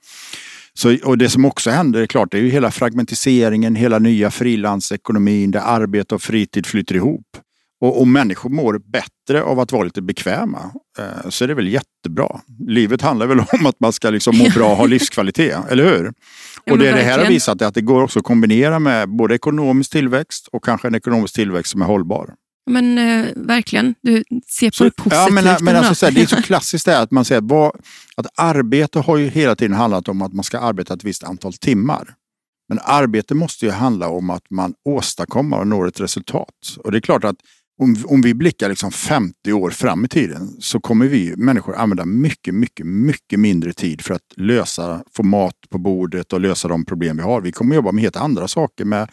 Så, 0.75 0.97
och 1.05 1.19
det 1.19 1.29
som 1.31 1.45
också 1.45 1.71
händer, 1.71 2.01
är 2.01 2.07
klart, 2.07 2.31
det 2.31 2.39
är 2.39 2.43
ju 2.43 2.51
hela 2.51 2.71
fragmentiseringen, 2.71 3.75
hela 3.75 3.99
nya 3.99 4.31
frilansekonomin 4.31 5.51
där 5.51 5.61
arbete 5.61 6.15
och 6.15 6.23
fritid 6.23 6.67
flyter 6.67 6.95
ihop. 6.95 7.27
Och 7.81 8.03
om 8.03 8.13
människor 8.13 8.51
mår 8.51 8.79
bättre 8.79 9.43
av 9.43 9.61
att 9.61 9.73
vara 9.73 9.85
lite 9.85 10.03
bekväma 10.03 10.73
eh, 10.99 11.29
så 11.29 11.45
är 11.45 11.49
det 11.49 11.55
väl 11.55 11.69
jättebra. 11.69 12.41
Livet 12.67 13.03
handlar 13.03 13.27
väl 13.27 13.41
om 13.53 13.67
att 13.67 13.81
man 13.81 13.93
ska 13.93 14.11
liksom 14.11 14.39
må 14.39 14.49
bra 14.55 14.71
och 14.71 14.77
ha 14.77 14.87
livskvalitet, 14.87 15.59
eller 15.69 15.85
hur? 15.85 16.13
och 16.71 16.79
det 16.79 16.93
det 16.93 17.03
här 17.03 17.19
har 17.19 17.27
visat 17.27 17.63
är 17.63 17.67
att 17.67 17.75
det 17.75 17.81
går 17.81 18.03
också 18.03 18.19
att 18.19 18.25
kombinera 18.25 18.79
med 18.79 19.09
både 19.09 19.35
ekonomisk 19.35 19.93
tillväxt 19.93 20.49
och 20.53 20.65
kanske 20.65 20.89
en 20.89 20.95
ekonomisk 20.95 21.35
tillväxt 21.35 21.73
som 21.73 21.83
är 21.83 21.87
hållbar. 21.87 22.35
Men 22.71 22.99
eh, 22.99 23.27
verkligen, 23.37 23.95
du 24.03 24.25
ser 24.47 24.71
på 24.71 24.75
så, 24.75 24.85
det 24.85 24.91
positivt. 24.91 25.15
Ja, 25.15 25.29
men, 25.31 25.65
men 25.65 25.77
alltså, 25.77 25.95
så 25.95 26.07
här, 26.07 26.13
det 26.13 26.23
är 26.23 26.27
så 26.27 26.43
klassiskt 26.43 26.87
det 26.87 26.99
att 26.99 27.11
man 27.11 27.25
säger 27.25 27.39
att, 27.39 27.49
vad, 27.49 27.73
att 28.17 28.27
arbete 28.35 28.99
har 28.99 29.17
ju 29.17 29.29
hela 29.29 29.57
tiden 29.57 29.77
handlat 29.77 30.09
om 30.09 30.23
att 30.23 30.33
man 30.33 30.45
ska 30.45 30.59
arbeta 30.59 30.95
ett 30.95 31.05
visst 31.05 31.25
antal 31.25 31.53
timmar. 31.53 32.15
Men 32.69 32.79
arbete 32.83 33.35
måste 33.35 33.65
ju 33.65 33.71
handla 33.71 34.09
om 34.09 34.31
att 34.31 34.51
man 34.51 34.75
åstadkommer 34.85 35.59
och 35.59 35.67
når 35.67 35.89
ett 35.89 36.01
resultat. 36.01 36.77
Och 36.79 36.93
det 36.93 36.99
är 36.99 37.01
klart 37.01 37.25
att 37.25 37.37
om, 37.81 37.97
om 38.05 38.21
vi 38.21 38.35
blickar 38.35 38.69
liksom 38.69 38.93
50 38.93 39.53
år 39.53 39.71
fram 39.71 40.05
i 40.05 40.09
tiden 40.09 40.57
så 40.61 40.81
kommer 40.81 41.07
vi 41.07 41.35
människor 41.37 41.77
använda 41.77 42.05
mycket, 42.05 42.55
mycket, 42.55 42.87
mycket 42.87 43.41
mindre 43.41 43.73
tid 43.73 44.03
för 44.03 44.15
att 44.15 44.23
lösa, 44.37 45.03
få 45.17 45.23
mat 45.23 45.55
på 45.71 45.79
bordet 45.79 46.33
och 46.33 46.41
lösa 46.41 46.69
de 46.69 46.85
problem 46.85 47.17
vi 47.17 47.23
har. 47.23 47.41
Vi 47.41 47.53
kommer 47.53 47.75
jobba 47.75 47.93
med 47.93 48.03
helt 48.03 48.17
andra 48.17 48.49
saker 48.49 48.85
med 48.85 49.09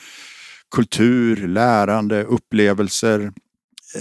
kultur, 0.76 1.48
lärande, 1.48 2.24
upplevelser. 2.24 3.32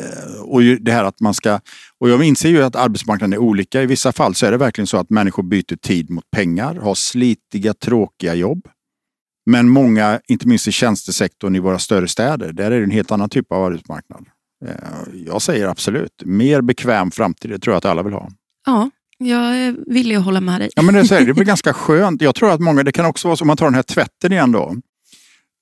Eh, 0.00 0.40
och 0.40 0.62
det 0.62 0.92
här 0.92 1.04
att 1.04 1.20
man 1.20 1.34
ska, 1.34 1.60
och 2.00 2.10
jag 2.10 2.24
inser 2.24 2.48
ju 2.48 2.62
att 2.62 2.76
arbetsmarknaden 2.76 3.32
är 3.32 3.38
olika. 3.38 3.82
I 3.82 3.86
vissa 3.86 4.12
fall 4.12 4.34
så 4.34 4.46
är 4.46 4.50
det 4.50 4.56
verkligen 4.56 4.86
så 4.86 4.96
att 4.96 5.10
människor 5.10 5.42
byter 5.42 5.76
tid 5.76 6.10
mot 6.10 6.30
pengar, 6.30 6.74
har 6.74 6.94
slitiga, 6.94 7.74
tråkiga 7.74 8.34
jobb. 8.34 8.68
Men 9.50 9.68
många, 9.68 10.20
inte 10.28 10.48
minst 10.48 10.68
i 10.68 10.72
tjänstesektorn 10.72 11.56
i 11.56 11.58
våra 11.58 11.78
större 11.78 12.08
städer, 12.08 12.52
där 12.52 12.70
är 12.70 12.78
det 12.78 12.84
en 12.84 12.90
helt 12.90 13.10
annan 13.10 13.28
typ 13.28 13.52
av 13.52 13.64
arbetsmarknad. 13.64 14.26
Eh, 14.64 14.72
jag 15.26 15.42
säger 15.42 15.68
absolut, 15.68 16.22
mer 16.24 16.60
bekväm 16.60 17.10
framtid, 17.10 17.50
det 17.50 17.58
tror 17.58 17.72
jag 17.72 17.78
att 17.78 17.84
alla 17.84 18.02
vill 18.02 18.12
ha. 18.12 18.28
Ja, 18.66 18.90
jag 19.18 19.74
villig 19.86 20.16
att 20.16 20.24
hålla 20.24 20.40
med 20.40 20.60
dig. 20.60 20.70
Ja, 20.76 20.82
men 20.82 20.94
det, 20.94 21.12
är, 21.12 21.26
det 21.26 21.34
blir 21.34 21.44
ganska 21.54 21.72
skönt. 21.72 22.22
Jag 22.22 22.34
tror 22.34 22.50
att 22.50 22.60
många, 22.60 22.82
det 22.82 22.92
kan 22.92 23.06
också 23.06 23.28
vara 23.28 23.36
så, 23.36 23.42
om 23.42 23.46
man 23.46 23.56
tar 23.56 23.66
den 23.66 23.74
här 23.74 23.82
tvätten 23.82 24.32
igen 24.32 24.52
då. 24.52 24.74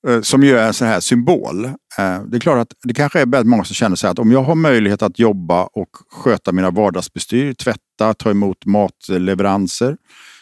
Eh, 0.07 0.21
som 0.21 0.43
ju 0.43 0.57
är 0.57 0.67
en 0.67 0.73
sån 0.73 0.87
här 0.87 0.99
symbol. 0.99 1.65
Eh, 1.65 2.23
det 2.27 2.37
är 2.37 2.39
klart 2.39 2.57
att 2.57 2.73
det 2.83 2.93
kanske 2.93 3.21
är 3.21 3.25
väldigt 3.25 3.49
många 3.49 3.63
som 3.63 3.73
känner 3.73 3.95
sig 3.95 4.09
att 4.09 4.19
om 4.19 4.31
jag 4.31 4.43
har 4.43 4.55
möjlighet 4.55 5.01
att 5.01 5.19
jobba 5.19 5.63
och 5.63 5.89
sköta 6.11 6.51
mina 6.51 6.71
vardagsbestyr, 6.71 7.53
tvätta, 7.53 8.13
ta 8.13 8.31
emot 8.31 8.65
matleveranser, 8.65 9.97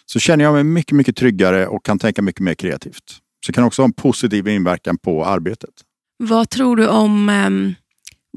så 0.05 0.19
känner 0.19 0.43
jag 0.43 0.53
mig 0.53 0.63
mycket, 0.63 0.91
mycket 0.91 1.15
tryggare 1.15 1.67
och 1.67 1.85
kan 1.85 1.99
tänka 1.99 2.21
mycket 2.21 2.41
mer 2.41 2.53
kreativt. 2.53 3.03
Så 3.45 3.51
det 3.51 3.53
kan 3.53 3.63
också 3.63 3.81
ha 3.81 3.85
en 3.85 3.93
positiv 3.93 4.47
inverkan 4.47 4.97
på 4.97 5.25
arbetet. 5.25 5.69
Vad 6.17 6.49
tror 6.49 6.75
du 6.75 6.87
om 6.87 7.29
eh, 7.29 7.49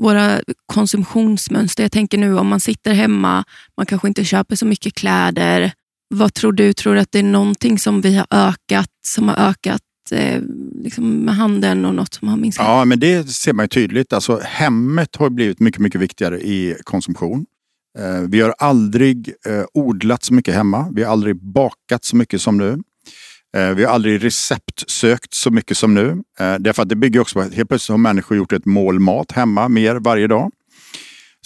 våra 0.03 0.41
konsumtionsmönster? 0.67 1.85
Jag 1.85 1.93
tänker 1.93 2.19
nu 2.19 2.39
om 2.39 2.47
man 2.47 2.61
sitter 2.61 2.93
hemma, 2.93 3.45
man 3.77 3.87
kanske 3.87 4.09
inte 4.09 4.25
köper 4.25 4.57
så 4.57 4.67
mycket 4.67 4.95
kläder. 4.95 5.73
Vad 6.15 6.35
tror 6.35 6.53
du? 6.53 6.73
Tror 6.73 6.95
du 6.95 7.01
att 7.01 7.13
det 7.13 7.19
är 7.19 7.23
någonting 7.23 7.79
som 7.79 8.01
vi 8.01 8.17
har 8.17 8.27
ökat, 8.31 8.91
som 9.07 9.29
har 9.29 9.37
ökat 9.37 9.83
eh, 10.11 10.43
liksom 10.87 11.11
med 11.11 11.35
handeln 11.35 11.85
och 11.85 11.95
något 11.95 12.15
som 12.15 12.29
har 12.29 12.37
minskat? 12.37 12.67
Ja, 12.67 12.85
men 12.85 13.01
det 13.01 13.29
ser 13.29 13.53
man 13.53 13.65
ju 13.65 13.69
tydligt. 13.69 14.13
Alltså, 14.13 14.41
hemmet 14.45 15.17
har 15.17 15.31
blivit 15.31 15.61
mycket, 15.61 15.81
mycket 15.81 16.01
viktigare 16.01 16.41
i 16.41 16.77
konsumtion. 16.85 17.47
Eh, 17.99 18.21
vi 18.29 18.41
har 18.41 18.55
aldrig 18.59 19.33
eh, 19.47 19.65
odlat 19.75 20.25
så 20.25 20.35
mycket 20.35 20.55
hemma. 20.55 20.89
Vi 20.95 21.03
har 21.03 21.13
aldrig 21.13 21.37
bakat 21.37 22.05
så 22.05 22.17
mycket 22.17 22.43
som 22.43 22.59
nu. 22.59 22.79
Eh, 23.57 23.71
vi 23.71 23.85
har 23.85 23.93
aldrig 23.93 24.25
receptsökt 24.25 25.35
så 25.35 25.51
mycket 25.51 25.77
som 25.77 25.95
nu. 25.95 26.23
Eh, 26.41 26.55
därför 26.55 26.83
att 26.83 26.89
det 26.89 26.97
bygger 26.97 27.21
också 27.21 27.39
på 27.39 27.41
att 27.41 27.55
helt 27.55 27.69
plötsligt 27.69 27.93
har 27.93 27.99
människor 27.99 28.37
gjort 28.37 28.53
ett 28.53 28.65
mål 28.65 29.01
mat 29.01 29.33
hemma 29.33 29.69
mer 29.69 29.95
varje 29.97 30.27
dag. 30.27 30.51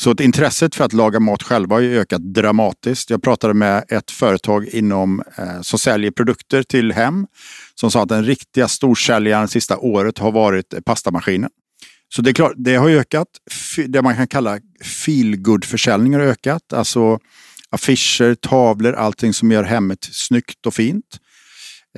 Så 0.01 0.11
att 0.11 0.21
intresset 0.21 0.75
för 0.75 0.85
att 0.85 0.93
laga 0.93 1.21
mat 1.21 1.43
själva 1.43 1.77
har 1.77 1.83
ökat 1.83 2.35
dramatiskt. 2.35 3.11
Jag 3.11 3.23
pratade 3.23 3.55
med 3.55 3.85
ett 3.89 4.11
företag 4.11 4.67
inom, 4.67 5.23
eh, 5.39 5.61
som 5.61 5.79
säljer 5.79 6.11
produkter 6.11 6.63
till 6.63 6.93
hem 6.93 7.27
som 7.75 7.91
sa 7.91 8.03
att 8.03 8.09
den 8.09 8.25
riktiga 8.25 8.69
storsäljaren 8.69 9.49
sista 9.49 9.79
året 9.79 10.19
har 10.19 10.33
varit 10.33 10.75
pastamaskinen. 10.85 11.51
Så 12.15 12.23
det 12.23 12.31
är 12.31 12.35
klart, 12.35 12.53
det 12.57 12.75
har 12.75 12.91
ökat. 12.91 13.27
Det 13.87 14.03
man 14.03 14.17
kan 14.17 14.29
kalla 14.29 14.59
feelgood-försäljning 14.85 16.15
har 16.15 16.21
ökat. 16.21 16.73
Alltså 16.73 17.19
affischer, 17.71 18.35
tavlor, 18.35 18.93
allting 18.93 19.35
som 19.35 19.53
gör 19.53 19.65
hemmet 19.65 20.09
snyggt 20.13 20.67
och 20.67 20.75
fint. 20.75 21.19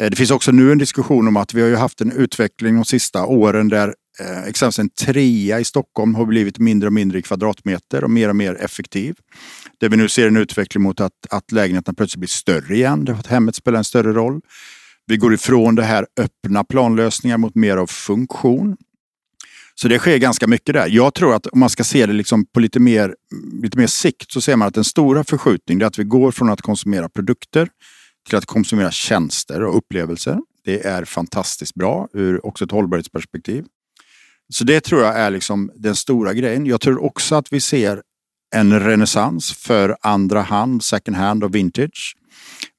Eh, 0.00 0.10
det 0.10 0.16
finns 0.16 0.30
också 0.30 0.52
nu 0.52 0.72
en 0.72 0.78
diskussion 0.78 1.28
om 1.28 1.36
att 1.36 1.54
vi 1.54 1.60
har 1.60 1.68
ju 1.68 1.76
haft 1.76 2.00
en 2.00 2.12
utveckling 2.12 2.74
de 2.74 2.84
sista 2.84 3.26
åren 3.26 3.68
där 3.68 3.94
eh, 4.20 4.44
exempelvis 4.44 4.78
en 4.78 4.90
trea 4.90 5.60
i 5.60 5.64
Stockholm 5.64 6.14
har 6.14 6.26
blivit 6.26 6.58
mindre 6.58 6.86
och 6.86 6.92
mindre 6.92 7.18
i 7.18 7.22
kvadratmeter 7.22 8.04
och 8.04 8.10
mer 8.10 8.28
och 8.28 8.36
mer 8.36 8.54
effektiv. 8.54 9.16
Där 9.80 9.88
vi 9.88 9.96
nu 9.96 10.08
ser 10.08 10.26
en 10.26 10.36
utveckling 10.36 10.82
mot 10.82 11.00
att, 11.00 11.26
att 11.30 11.52
lägenheterna 11.52 11.94
plötsligt 11.94 12.20
blir 12.20 12.28
större 12.28 12.74
igen, 12.74 13.04
därför 13.04 13.20
att 13.20 13.26
hemmet 13.26 13.54
spelar 13.54 13.78
en 13.78 13.84
större 13.84 14.12
roll. 14.12 14.40
Vi 15.06 15.16
går 15.16 15.34
ifrån 15.34 15.74
det 15.74 15.84
här 15.84 16.06
öppna 16.20 16.64
planlösningar 16.64 17.38
mot 17.38 17.54
mer 17.54 17.76
av 17.76 17.86
funktion. 17.86 18.76
Så 19.74 19.88
det 19.88 19.98
sker 19.98 20.18
ganska 20.18 20.46
mycket 20.46 20.74
där. 20.74 20.88
Jag 20.88 21.14
tror 21.14 21.34
att 21.34 21.46
om 21.46 21.60
man 21.60 21.70
ska 21.70 21.84
se 21.84 22.06
det 22.06 22.12
liksom 22.12 22.46
på 22.46 22.60
lite 22.60 22.80
mer, 22.80 23.14
lite 23.62 23.78
mer 23.78 23.86
sikt 23.86 24.32
så 24.32 24.40
ser 24.40 24.56
man 24.56 24.68
att 24.68 24.74
den 24.74 24.84
stora 24.84 25.24
förskjutningen 25.24 25.82
är 25.82 25.86
att 25.86 25.98
vi 25.98 26.04
går 26.04 26.30
från 26.30 26.50
att 26.50 26.62
konsumera 26.62 27.08
produkter 27.08 27.68
till 28.28 28.38
att 28.38 28.46
konsumera 28.46 28.90
tjänster 28.90 29.62
och 29.62 29.76
upplevelser. 29.76 30.38
Det 30.64 30.86
är 30.86 31.04
fantastiskt 31.04 31.74
bra 31.74 32.08
ur 32.12 32.46
också 32.46 32.64
ett 32.64 32.70
hållbarhetsperspektiv. 32.70 33.64
Så 34.52 34.64
det 34.64 34.80
tror 34.80 35.02
jag 35.02 35.16
är 35.16 35.30
liksom 35.30 35.70
den 35.74 35.96
stora 35.96 36.34
grejen. 36.34 36.66
Jag 36.66 36.80
tror 36.80 37.04
också 37.04 37.34
att 37.34 37.52
vi 37.52 37.60
ser 37.60 38.02
en 38.54 38.80
renässans 38.80 39.52
för 39.52 39.96
andra 40.00 40.42
hand, 40.42 40.84
second 40.84 41.16
hand 41.16 41.44
och 41.44 41.54
vintage. 41.54 42.16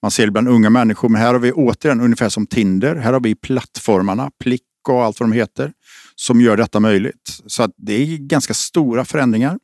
Man 0.01 0.11
ser 0.11 0.25
det 0.25 0.31
bland 0.31 0.47
unga 0.47 0.69
människor, 0.69 1.09
men 1.09 1.21
här 1.21 1.33
har 1.33 1.39
vi 1.39 1.51
återigen 1.51 2.01
ungefär 2.01 2.29
som 2.29 2.47
Tinder. 2.47 2.95
Här 2.95 3.13
har 3.13 3.19
vi 3.19 3.35
plattformarna, 3.35 4.31
Plick 4.39 4.61
och 4.89 5.03
allt 5.03 5.19
vad 5.19 5.29
de 5.29 5.35
heter 5.35 5.71
som 6.15 6.41
gör 6.41 6.57
detta 6.57 6.79
möjligt. 6.79 7.41
Så 7.47 7.63
att 7.63 7.71
det 7.77 7.93
är 7.93 8.17
ganska 8.17 8.53
stora 8.53 9.05
förändringar. 9.05 9.59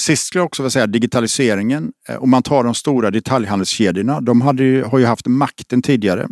Sist 0.00 0.26
skulle 0.26 0.40
jag 0.40 0.46
också 0.46 0.62
vilja 0.62 0.70
säga 0.70 0.86
digitaliseringen. 0.86 1.92
Eh, 2.08 2.16
om 2.16 2.30
man 2.30 2.42
tar 2.42 2.64
de 2.64 2.74
stora 2.74 3.10
detaljhandelskedjorna, 3.10 4.20
de 4.20 4.40
hade 4.40 4.62
ju, 4.62 4.84
har 4.84 4.98
ju 4.98 5.04
haft 5.04 5.26
makten 5.26 5.82
tidigare 5.82 6.28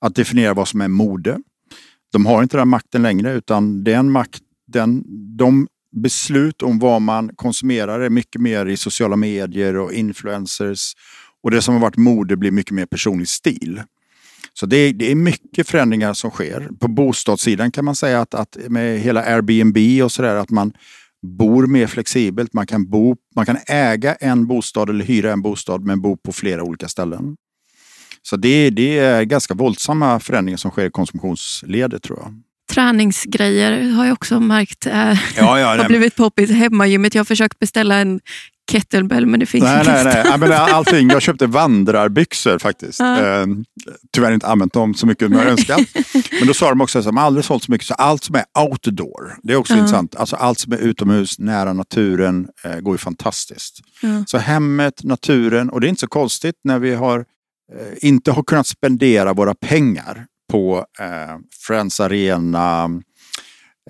att 0.00 0.14
definiera 0.14 0.54
vad 0.54 0.68
som 0.68 0.80
är 0.80 0.88
mode. 0.88 1.38
De 2.12 2.26
har 2.26 2.42
inte 2.42 2.56
den 2.56 2.68
makten 2.68 3.02
längre 3.02 3.32
utan 3.32 3.84
den 3.84 4.10
makt, 4.10 4.42
den, 4.66 5.04
de 5.36 5.68
beslut 6.02 6.62
om 6.62 6.78
vad 6.78 7.02
man 7.02 7.30
konsumerar 7.36 8.00
är 8.00 8.10
mycket 8.10 8.40
mer 8.40 8.66
i 8.66 8.76
sociala 8.76 9.16
medier 9.16 9.76
och 9.76 9.92
influencers. 9.92 10.92
Och 11.42 11.50
det 11.50 11.62
som 11.62 11.74
har 11.74 11.80
varit 11.80 11.96
mode 11.96 12.36
blir 12.36 12.50
mycket 12.50 12.72
mer 12.72 12.86
personlig 12.86 13.28
stil. 13.28 13.82
Så 14.52 14.66
det 14.66 14.76
är, 14.76 14.92
det 14.92 15.10
är 15.10 15.14
mycket 15.14 15.68
förändringar 15.68 16.12
som 16.14 16.30
sker. 16.30 16.68
På 16.80 16.88
bostadssidan 16.88 17.70
kan 17.70 17.84
man 17.84 17.94
säga 17.94 18.20
att, 18.20 18.34
att 18.34 18.56
med 18.68 19.00
hela 19.00 19.22
Airbnb 19.22 20.04
och 20.04 20.12
sådär 20.12 20.34
att 20.34 20.50
man 20.50 20.72
bor 21.22 21.66
mer 21.66 21.86
flexibelt. 21.86 22.52
Man 22.52 22.66
kan, 22.66 22.90
bo, 22.90 23.16
man 23.36 23.46
kan 23.46 23.58
äga 23.66 24.14
en 24.14 24.46
bostad 24.46 24.90
eller 24.90 25.04
hyra 25.04 25.32
en 25.32 25.42
bostad 25.42 25.84
men 25.84 26.00
bo 26.00 26.16
på 26.16 26.32
flera 26.32 26.62
olika 26.62 26.88
ställen. 26.88 27.36
Så 28.26 28.36
det, 28.36 28.70
det 28.70 28.98
är 28.98 29.22
ganska 29.22 29.54
våldsamma 29.54 30.20
förändringar 30.20 30.56
som 30.56 30.70
sker 30.70 30.86
i 30.86 30.90
konsumtionsledet 30.90 32.02
tror 32.02 32.18
jag 32.18 32.34
träningsgrejer 32.70 33.90
har 33.90 34.04
jag 34.04 34.12
också 34.12 34.40
märkt 34.40 34.86
äh, 34.86 34.92
ja, 35.36 35.60
ja, 35.60 35.76
har 35.82 35.88
blivit 35.88 36.16
poppis. 36.16 36.50
Hemmagymmet. 36.50 37.14
Jag 37.14 37.20
har 37.20 37.24
försökt 37.24 37.58
beställa 37.58 37.96
en 37.96 38.20
kettlebell 38.72 39.26
men 39.26 39.40
det 39.40 39.46
finns 39.46 39.64
nej, 39.64 39.78
inte. 39.78 40.04
Nej, 40.04 40.24
nej. 40.24 40.38
men 40.38 40.52
allting. 40.74 41.10
Jag 41.10 41.22
köpte 41.22 41.46
vandrarbyxor 41.46 42.58
faktiskt. 42.58 43.00
Ja. 43.00 43.20
Eh, 43.20 43.46
tyvärr 44.12 44.32
inte 44.32 44.46
använt 44.46 44.72
dem 44.72 44.94
så 44.94 45.06
mycket 45.06 45.28
som 45.28 45.38
jag 45.38 45.46
önskat. 45.46 45.80
men 46.38 46.46
då 46.46 46.54
sa 46.54 46.68
de 46.68 46.80
också 46.80 46.98
att 46.98 47.04
de 47.04 47.18
aldrig 47.18 47.44
sålt 47.44 47.64
så 47.64 47.72
mycket. 47.72 47.86
Så 47.86 47.94
allt 47.94 48.24
som 48.24 48.34
är 48.34 48.44
outdoor, 48.58 49.36
det 49.42 49.52
är 49.52 49.56
också 49.56 49.72
ja. 49.72 49.78
intressant. 49.78 50.16
Alltså 50.16 50.36
allt 50.36 50.58
som 50.58 50.72
är 50.72 50.78
utomhus, 50.78 51.38
nära 51.38 51.72
naturen, 51.72 52.48
eh, 52.64 52.80
går 52.80 52.94
ju 52.94 52.98
fantastiskt. 52.98 53.80
Ja. 54.02 54.24
Så 54.26 54.38
hemmet, 54.38 55.04
naturen 55.04 55.70
och 55.70 55.80
det 55.80 55.86
är 55.86 55.88
inte 55.88 56.00
så 56.00 56.06
konstigt 56.06 56.54
när 56.64 56.78
vi 56.78 56.94
har 56.94 57.24
inte 58.00 58.32
har 58.32 58.42
kunnat 58.42 58.66
spendera 58.66 59.32
våra 59.32 59.54
pengar 59.54 60.26
på 60.52 60.86
eh, 61.00 61.36
Friends 61.66 62.00
Arena, 62.00 62.90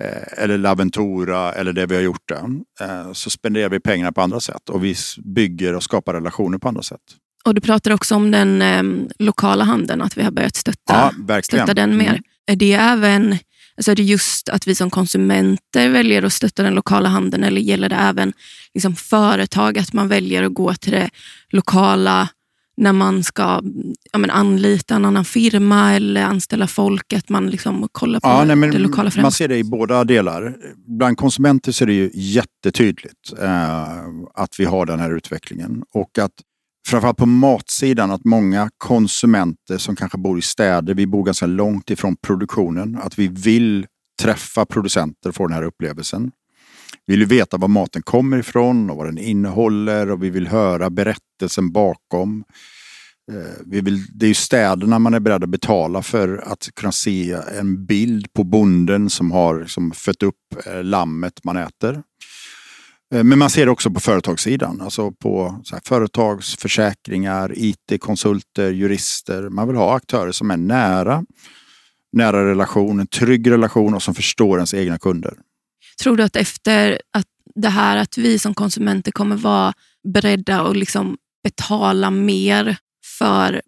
Eh, 0.01 0.43
eller 0.43 0.57
Laventura 0.57 1.53
eller 1.53 1.73
det 1.73 1.85
vi 1.85 1.95
har 1.95 2.01
gjort 2.01 2.29
där. 2.29 2.43
Eh, 2.81 3.13
så 3.13 3.29
spenderar 3.29 3.69
vi 3.69 3.79
pengarna 3.79 4.11
på 4.11 4.21
andra 4.21 4.39
sätt 4.39 4.69
och 4.69 4.83
vi 4.83 4.95
bygger 5.35 5.73
och 5.75 5.83
skapar 5.83 6.13
relationer 6.13 6.57
på 6.57 6.67
andra 6.67 6.81
sätt. 6.81 7.01
Och 7.45 7.53
Du 7.53 7.61
pratar 7.61 7.91
också 7.91 8.15
om 8.15 8.31
den 8.31 8.61
eh, 8.61 9.07
lokala 9.19 9.63
handeln, 9.63 10.01
att 10.01 10.17
vi 10.17 10.23
har 10.23 10.31
börjat 10.31 10.55
stötta, 10.55 11.11
ja, 11.27 11.41
stötta 11.41 11.73
den 11.73 11.97
mer. 11.97 12.09
Mm. 12.09 12.23
Är 12.47 12.55
det 12.55 12.73
även 12.73 13.37
alltså 13.77 13.91
är 13.91 13.95
det 13.95 14.03
just 14.03 14.49
att 14.49 14.67
vi 14.67 14.75
som 14.75 14.89
konsumenter 14.89 15.89
väljer 15.89 16.23
att 16.23 16.33
stötta 16.33 16.63
den 16.63 16.73
lokala 16.73 17.09
handeln 17.09 17.43
eller 17.43 17.61
gäller 17.61 17.89
det 17.89 17.95
även 17.95 18.33
liksom 18.73 18.95
företag, 18.95 19.77
att 19.77 19.93
man 19.93 20.07
väljer 20.07 20.43
att 20.43 20.53
gå 20.53 20.73
till 20.73 20.91
det 20.91 21.09
lokala 21.49 22.29
när 22.77 22.93
man 22.93 23.23
ska 23.23 23.61
ja, 24.11 24.19
men 24.19 24.29
anlita 24.29 24.95
en 24.95 25.05
annan 25.05 25.25
firma 25.25 25.93
eller 25.93 26.23
anställa 26.23 26.67
folk, 26.67 27.13
att 27.13 27.29
man 27.29 27.49
liksom 27.49 27.87
kollar 27.91 28.19
på 28.19 28.27
ja, 28.27 28.43
nej, 28.43 28.71
det 28.71 28.77
lokala 28.77 29.11
främst. 29.11 29.23
Man 29.23 29.31
ser 29.31 29.47
det 29.47 29.57
i 29.57 29.63
båda 29.63 30.03
delar. 30.03 30.55
Bland 30.87 31.17
konsumenter 31.17 31.71
så 31.71 31.83
är 31.83 31.85
det 31.85 31.93
ju 31.93 32.11
jättetydligt 32.13 33.33
eh, 33.41 33.87
att 34.33 34.59
vi 34.59 34.65
har 34.65 34.85
den 34.85 34.99
här 34.99 35.15
utvecklingen. 35.15 35.83
Och 35.93 36.19
att 36.19 36.31
framförallt 36.87 37.17
på 37.17 37.25
matsidan, 37.25 38.11
att 38.11 38.25
många 38.25 38.69
konsumenter 38.77 39.77
som 39.77 39.95
kanske 39.95 40.17
bor 40.17 40.39
i 40.39 40.41
städer, 40.41 40.93
vi 40.93 41.07
bor 41.07 41.23
ganska 41.23 41.45
långt 41.45 41.89
ifrån 41.89 42.15
produktionen, 42.15 42.97
att 43.01 43.19
vi 43.19 43.27
vill 43.27 43.85
träffa 44.21 44.65
producenter 44.65 45.29
och 45.29 45.35
få 45.35 45.47
den 45.47 45.55
här 45.55 45.63
upplevelsen. 45.63 46.31
Vi 47.07 47.17
vill 47.17 47.25
veta 47.25 47.57
var 47.57 47.67
maten 47.67 48.01
kommer 48.01 48.37
ifrån 48.37 48.89
och 48.89 48.97
vad 48.97 49.05
den 49.05 49.17
innehåller 49.17 50.11
och 50.11 50.23
vi 50.23 50.29
vill 50.29 50.47
höra 50.47 50.89
berättelsen 50.89 51.71
bakom. 51.71 52.43
Eh, 53.31 53.61
vi 53.65 53.81
vill, 53.81 54.05
det 54.13 54.25
är 54.25 54.27
ju 54.27 54.33
städerna 54.33 54.99
man 54.99 55.13
är 55.13 55.19
beredd 55.19 55.43
att 55.43 55.49
betala 55.49 56.01
för 56.01 56.37
att 56.37 56.69
kunna 56.75 56.91
se 56.91 57.37
en 57.59 57.85
bild 57.85 58.33
på 58.33 58.43
bonden 58.43 59.09
som 59.09 59.31
har 59.31 59.65
som 59.65 59.91
fött 59.91 60.23
upp 60.23 60.35
eh, 60.65 60.83
lammet 60.83 61.43
man 61.43 61.57
äter. 61.57 62.03
Eh, 63.13 63.23
men 63.23 63.39
man 63.39 63.49
ser 63.49 63.65
det 63.65 63.71
också 63.71 63.91
på 63.91 63.99
företagssidan, 63.99 64.81
alltså 64.81 65.11
på 65.11 65.61
så 65.63 65.75
här, 65.75 65.81
företagsförsäkringar, 65.85 67.53
IT-konsulter, 67.55 68.71
jurister. 68.71 69.49
Man 69.49 69.67
vill 69.67 69.77
ha 69.77 69.95
aktörer 69.95 70.31
som 70.31 70.51
är 70.51 70.57
nära, 70.57 71.23
nära 72.13 72.49
relation, 72.49 72.99
en 72.99 73.07
trygg 73.07 73.51
relation 73.51 73.93
och 73.93 74.03
som 74.03 74.15
förstår 74.15 74.57
ens 74.57 74.73
egna 74.73 74.97
kunder. 74.97 75.33
Tror 76.03 76.17
du 76.17 76.23
att 76.23 76.35
efter 76.35 77.01
att 77.13 77.25
det 77.55 77.69
här 77.69 77.97
att 77.97 78.17
vi 78.17 78.39
som 78.39 78.53
konsumenter 78.53 79.11
kommer 79.11 79.35
vara 79.35 79.73
beredda 80.13 80.61
att 80.61 80.77
liksom 80.77 81.17
betala 81.43 82.11
mer 82.11 82.77
för 83.19 83.61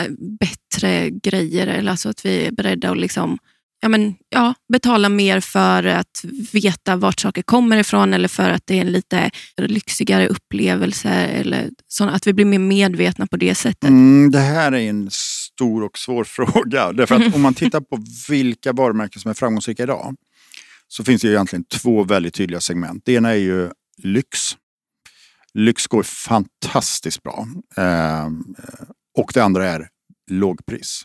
eh, 0.00 0.08
bättre 0.40 1.10
grejer, 1.10 1.66
eller 1.66 1.90
alltså 1.90 2.08
att 2.08 2.24
vi 2.24 2.46
är 2.46 2.52
beredda 2.52 2.90
att 2.90 2.98
liksom, 2.98 3.38
ja, 3.80 3.88
men, 3.88 4.14
ja, 4.28 4.54
betala 4.72 5.08
mer 5.08 5.40
för 5.40 5.84
att 5.84 6.24
veta 6.52 6.96
vart 6.96 7.20
saker 7.20 7.42
kommer 7.42 7.76
ifrån 7.76 8.14
eller 8.14 8.28
för 8.28 8.50
att 8.50 8.66
det 8.66 8.76
är 8.76 8.80
en 8.80 8.92
lite 8.92 9.30
lyxigare 9.56 10.28
upplevelse. 10.28 11.10
Eller 11.10 11.70
så 11.88 12.04
att 12.04 12.26
vi 12.26 12.32
blir 12.32 12.44
mer 12.44 12.58
medvetna 12.58 13.26
på 13.26 13.36
det 13.36 13.54
sättet. 13.54 13.88
Mm, 13.88 14.30
det 14.30 14.40
här 14.40 14.72
är 14.72 14.90
en 14.90 15.08
stor 15.10 15.82
och 15.82 15.98
svår 15.98 16.24
fråga. 16.36 16.92
Därför 16.92 17.14
att 17.14 17.34
om 17.34 17.42
man 17.42 17.54
tittar 17.54 17.80
på 17.80 18.04
vilka 18.28 18.72
varumärken 18.72 19.20
som 19.20 19.30
är 19.30 19.34
framgångsrika 19.34 19.82
idag 19.82 20.16
så 20.88 21.04
finns 21.04 21.22
det 21.22 21.28
egentligen 21.28 21.64
två 21.64 22.04
väldigt 22.04 22.34
tydliga 22.34 22.60
segment. 22.60 23.02
Det 23.04 23.12
ena 23.12 23.30
är 23.30 23.34
ju 23.34 23.70
lyx. 24.02 24.56
Lyx 25.54 25.86
går 25.86 26.02
fantastiskt 26.02 27.22
bra. 27.22 27.48
Ehm, 27.76 28.54
eh, 28.58 28.88
och 29.18 29.30
det 29.34 29.40
andra 29.40 29.66
är 29.66 29.88
lågpris. 30.30 31.02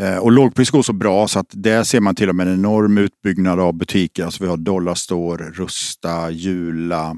Eh, 0.00 0.16
och 0.16 0.32
lågpris 0.32 0.70
går 0.70 0.82
så 0.82 0.92
bra 0.92 1.28
så 1.28 1.38
att 1.38 1.50
där 1.50 1.84
ser 1.84 2.00
man 2.00 2.14
till 2.14 2.28
och 2.28 2.34
med 2.34 2.48
en 2.48 2.54
enorm 2.54 2.98
utbyggnad 2.98 3.60
av 3.60 3.74
butiker. 3.74 4.24
Alltså 4.24 4.44
vi 4.44 4.50
har 4.50 4.56
Dollarstore, 4.56 5.50
Rusta, 5.50 6.30
Jula. 6.30 7.16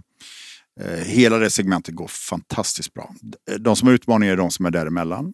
Eh, 0.80 1.04
hela 1.04 1.38
det 1.38 1.50
segmentet 1.50 1.94
går 1.94 2.08
fantastiskt 2.08 2.94
bra. 2.94 3.14
De 3.58 3.76
som 3.76 3.88
har 3.88 3.94
utmaningar 3.94 4.32
är 4.32 4.36
de 4.36 4.50
som 4.50 4.66
är 4.66 4.70
däremellan. 4.70 5.32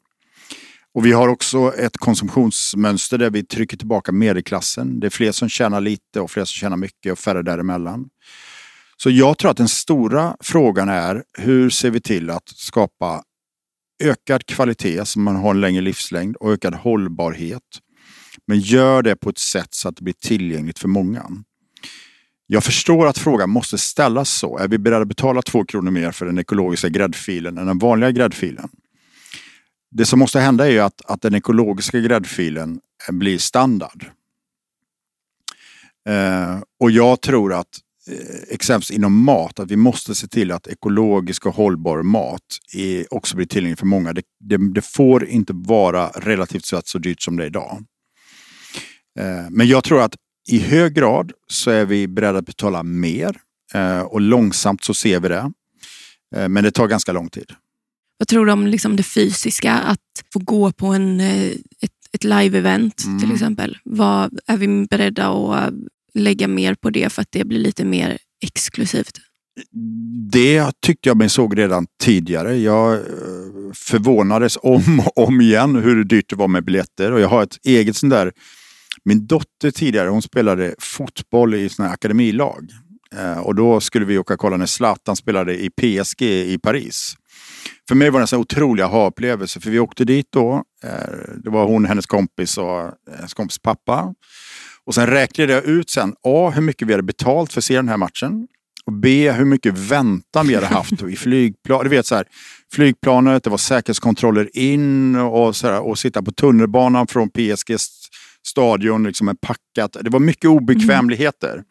Och 0.95 1.07
vi 1.07 1.13
har 1.13 1.29
också 1.29 1.75
ett 1.75 1.99
konsumtionsmönster 1.99 3.19
där 3.19 3.31
vi 3.31 3.45
trycker 3.45 3.77
tillbaka 3.77 4.13
medelklassen. 4.13 5.01
Det 5.01 5.07
är 5.07 5.11
fler 5.11 5.33
som 5.33 5.49
tjänar 5.49 5.81
lite 5.81 6.21
och 6.21 6.31
fler 6.31 6.45
som 6.45 6.55
tjänar 6.55 6.77
mycket 6.77 7.13
och 7.13 7.19
färre 7.19 7.43
däremellan. 7.43 8.09
Så 8.97 9.11
jag 9.11 9.39
tror 9.39 9.51
att 9.51 9.57
den 9.57 9.69
stora 9.69 10.37
frågan 10.41 10.89
är 10.89 11.23
hur 11.39 11.71
ser 11.71 11.91
vi 11.91 12.01
till 12.01 12.31
att 12.31 12.49
skapa 12.49 13.23
ökad 14.03 14.47
kvalitet 14.47 15.05
så 15.05 15.19
man 15.19 15.37
har 15.37 15.51
en 15.51 15.61
längre 15.61 15.81
livslängd 15.83 16.37
och 16.37 16.53
ökad 16.53 16.75
hållbarhet. 16.75 17.63
Men 18.47 18.61
gör 18.61 19.03
det 19.03 19.17
på 19.17 19.31
ett 19.31 19.39
sätt 19.39 19.75
så 19.75 19.89
att 19.89 19.97
det 19.97 20.03
blir 20.03 20.15
tillgängligt 20.15 20.79
för 20.79 20.89
många. 20.89 21.31
Jag 22.47 22.65
förstår 22.65 23.07
att 23.07 23.19
frågan 23.19 23.51
måste 23.51 23.79
ställas 23.79 24.31
så. 24.31 24.59
Är 24.59 24.69
vi 24.69 24.79
beredda 24.79 25.03
att 25.03 25.09
betala 25.09 25.43
två 25.43 25.65
kronor 25.65 25.91
mer 25.91 26.13
för 26.13 26.27
den 26.27 26.39
ekologiska 26.39 26.89
gräddfilen 26.89 27.59
än 27.59 27.67
den 27.67 27.79
vanliga 27.79 28.11
gräddfilen? 28.11 28.69
Det 29.91 30.07
som 30.07 30.19
måste 30.19 30.41
hända 30.41 30.67
är 30.67 30.71
ju 30.71 30.81
att, 30.81 31.03
att 31.05 31.23
den 31.23 31.35
ekologiska 31.35 32.01
gräddfilen 32.01 32.81
eh, 33.09 33.15
blir 33.15 33.39
standard. 33.39 34.07
Eh, 36.09 36.61
och 36.81 36.91
jag 36.91 37.21
tror 37.21 37.53
att 37.53 37.79
eh, 38.11 38.55
exempelvis 38.55 38.91
inom 38.91 39.25
mat, 39.25 39.61
att 39.61 39.71
vi 39.71 39.77
måste 39.77 40.15
se 40.15 40.29
till 40.29 40.53
att 40.53 40.67
ekologisk 40.67 41.47
och 41.47 41.55
hållbar 41.55 42.03
mat 42.03 42.59
är, 42.75 43.15
också 43.15 43.37
blir 43.37 43.47
tillgänglig 43.47 43.79
för 43.79 43.87
många. 43.87 44.13
Det, 44.13 44.23
det, 44.41 44.73
det, 44.75 44.85
får 44.85 45.27
inte 45.27 45.53
vara 45.57 46.09
relativt 46.09 46.65
sett 46.65 46.89
så 46.89 46.99
dyrt 46.99 47.23
som 47.23 47.37
det 47.37 47.45
är 47.45 47.47
idag. 47.47 47.85
Eh, 49.19 49.47
men 49.51 49.67
jag 49.67 49.85
tror 49.85 50.01
att 50.01 50.15
i 50.49 50.59
hög 50.59 50.95
grad 50.95 51.33
så 51.47 51.71
är 51.71 51.85
vi 51.85 52.09
beredda 52.09 52.39
att 52.39 52.47
betala 52.47 52.83
mer 52.83 53.37
eh, 53.75 54.01
och 54.01 54.21
långsamt 54.21 54.85
så 54.85 54.95
ser 54.95 55.21
vi 55.21 55.29
det. 55.29 55.53
Eh, 56.37 56.49
men 56.49 56.65
det 56.65 56.71
tar 56.71 56.87
ganska 56.87 57.13
lång 57.13 57.29
tid. 57.29 57.53
Vad 58.19 58.29
tror 58.29 58.47
du 58.47 58.53
om 58.53 58.67
liksom 58.67 58.97
det 58.97 59.03
fysiska, 59.03 59.73
att 59.73 59.99
få 60.33 60.39
gå 60.39 60.73
på 60.73 60.87
en, 60.87 61.21
ett, 61.21 61.93
ett 62.13 62.25
live-event 62.25 63.07
mm. 63.07 63.21
till 63.21 63.33
exempel? 63.33 63.79
Vad 63.85 64.39
är 64.47 64.57
vi 64.57 64.87
beredda 64.91 65.29
att 65.29 65.75
lägga 66.15 66.49
mer 66.49 66.75
på 66.75 66.91
det 66.91 67.13
för 67.13 67.23
att 67.23 67.29
det 67.31 67.45
blir 67.45 67.59
lite 67.59 67.85
mer 67.85 68.19
exklusivt? 68.43 69.21
Det 70.33 70.73
tyckte 70.87 71.09
jag 71.09 71.17
mig 71.17 71.29
såg 71.29 71.59
redan 71.59 71.87
tidigare. 72.03 72.57
Jag 72.57 72.95
eh, 72.95 73.01
förvånades 73.75 74.59
om 74.63 75.01
och 75.07 75.29
om 75.29 75.41
igen 75.41 75.77
hur 75.77 76.05
dyrt 76.05 76.31
det 76.31 76.37
var 76.37 76.49
med 76.49 76.65
biljetter 76.65 77.13
och 77.13 77.21
jag 77.21 77.29
har 77.29 77.43
ett 77.43 77.67
eget 77.67 77.97
sånt 77.97 78.11
där. 78.11 78.33
Min 79.05 79.27
dotter 79.27 79.71
tidigare, 79.71 80.09
hon 80.09 80.23
spelade 80.23 80.75
fotboll 80.79 81.55
i 81.55 81.69
såna 81.69 81.89
akademilag 81.89 82.71
eh, 83.17 83.39
och 83.39 83.55
då 83.55 83.81
skulle 83.81 84.05
vi 84.05 84.19
åka 84.19 84.35
och 84.35 84.41
kolla 84.41 84.57
när 84.57 84.67
Zlatan 84.67 85.17
spelade 85.17 85.63
i 85.63 85.71
PSG 85.71 86.23
i 86.23 86.59
Paris. 86.63 87.15
För 87.89 87.95
mig 87.95 88.11
var 88.11 88.21
det 88.21 88.23
en 88.23 88.29
så 88.29 88.39
otrolig 88.39 88.83
aha-upplevelse 88.83 89.61
för 89.61 89.71
vi 89.71 89.79
åkte 89.79 90.05
dit 90.05 90.27
då. 90.31 90.63
Eh, 90.85 90.91
det 91.45 91.51
var 91.51 91.65
hon, 91.65 91.85
hennes 91.85 92.07
kompis 92.07 92.59
och 92.59 92.91
hennes 93.17 93.35
kompis 93.35 93.59
pappa. 93.59 94.15
Och 94.85 94.95
sen 94.95 95.07
räknade 95.07 95.53
jag 95.53 95.65
ut 95.65 95.91
sen 95.91 96.15
A. 96.23 96.53
Hur 96.55 96.63
mycket 96.63 96.89
vi 96.89 96.93
hade 96.93 97.03
betalt 97.03 97.53
för 97.53 97.61
att 97.61 97.65
se 97.65 97.77
den 97.77 97.89
här 97.89 97.97
matchen. 97.97 98.49
Och 98.87 98.93
B. 98.93 99.33
Hur 99.33 99.45
mycket 99.45 99.79
väntan 99.79 100.49
vi 100.49 100.55
hade 100.55 100.67
haft 100.67 101.03
i 101.03 101.17
flygplan. 101.17 101.85
Du 101.85 101.91
vet 101.91 102.07
så 102.07 102.15
här, 102.15 102.27
flygplanet, 102.73 103.45
det 103.45 103.51
var 103.51 103.59
säkerhetskontroller 103.59 104.57
in 104.57 105.17
och, 105.17 105.57
så 105.57 105.67
här, 105.67 105.81
och 105.81 105.99
sitta 105.99 106.23
på 106.23 106.33
tunnelbanan 106.33 107.07
från 107.07 107.31
PSGs 107.31 108.09
stadion 108.47 109.05
liksom 109.05 109.25
med 109.25 109.41
packat. 109.41 109.97
Det 110.03 110.11
var 110.11 110.21
mycket 110.21 110.51
obekvämligheter. 110.51 111.53
Mm. 111.53 111.65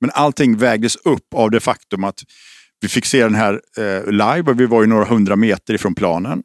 Men 0.00 0.10
allting 0.14 0.56
vägdes 0.56 0.96
upp 0.96 1.34
av 1.34 1.50
det 1.50 1.60
faktum 1.60 2.04
att 2.04 2.22
vi 2.84 2.88
fick 2.88 3.04
se 3.04 3.22
den 3.22 3.34
här 3.34 3.60
eh, 3.78 4.06
live 4.06 4.50
och 4.50 4.60
vi 4.60 4.66
var 4.66 4.80
ju 4.80 4.86
några 4.86 5.04
hundra 5.04 5.36
meter 5.36 5.74
ifrån 5.74 5.94
planen. 5.94 6.42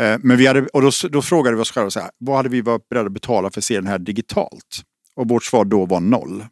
Eh, 0.00 0.16
men 0.22 0.36
vi 0.36 0.46
hade, 0.46 0.60
och 0.66 0.82
då, 0.82 0.90
då 1.10 1.22
frågade 1.22 1.56
vi 1.56 1.62
oss 1.62 1.70
själva 1.70 1.90
så 1.90 2.00
här, 2.00 2.10
vad 2.18 2.36
hade 2.36 2.48
vi 2.48 2.60
varit 2.60 2.88
beredda 2.88 3.06
att 3.06 3.12
betala 3.12 3.50
för 3.50 3.60
att 3.60 3.64
se 3.64 3.74
den 3.74 3.86
här 3.86 3.98
digitalt? 3.98 4.84
och 5.20 5.28
vårt 5.28 5.44
svar 5.44 5.64
då 5.64 5.86
var 5.86 6.00
noll. 6.00 6.44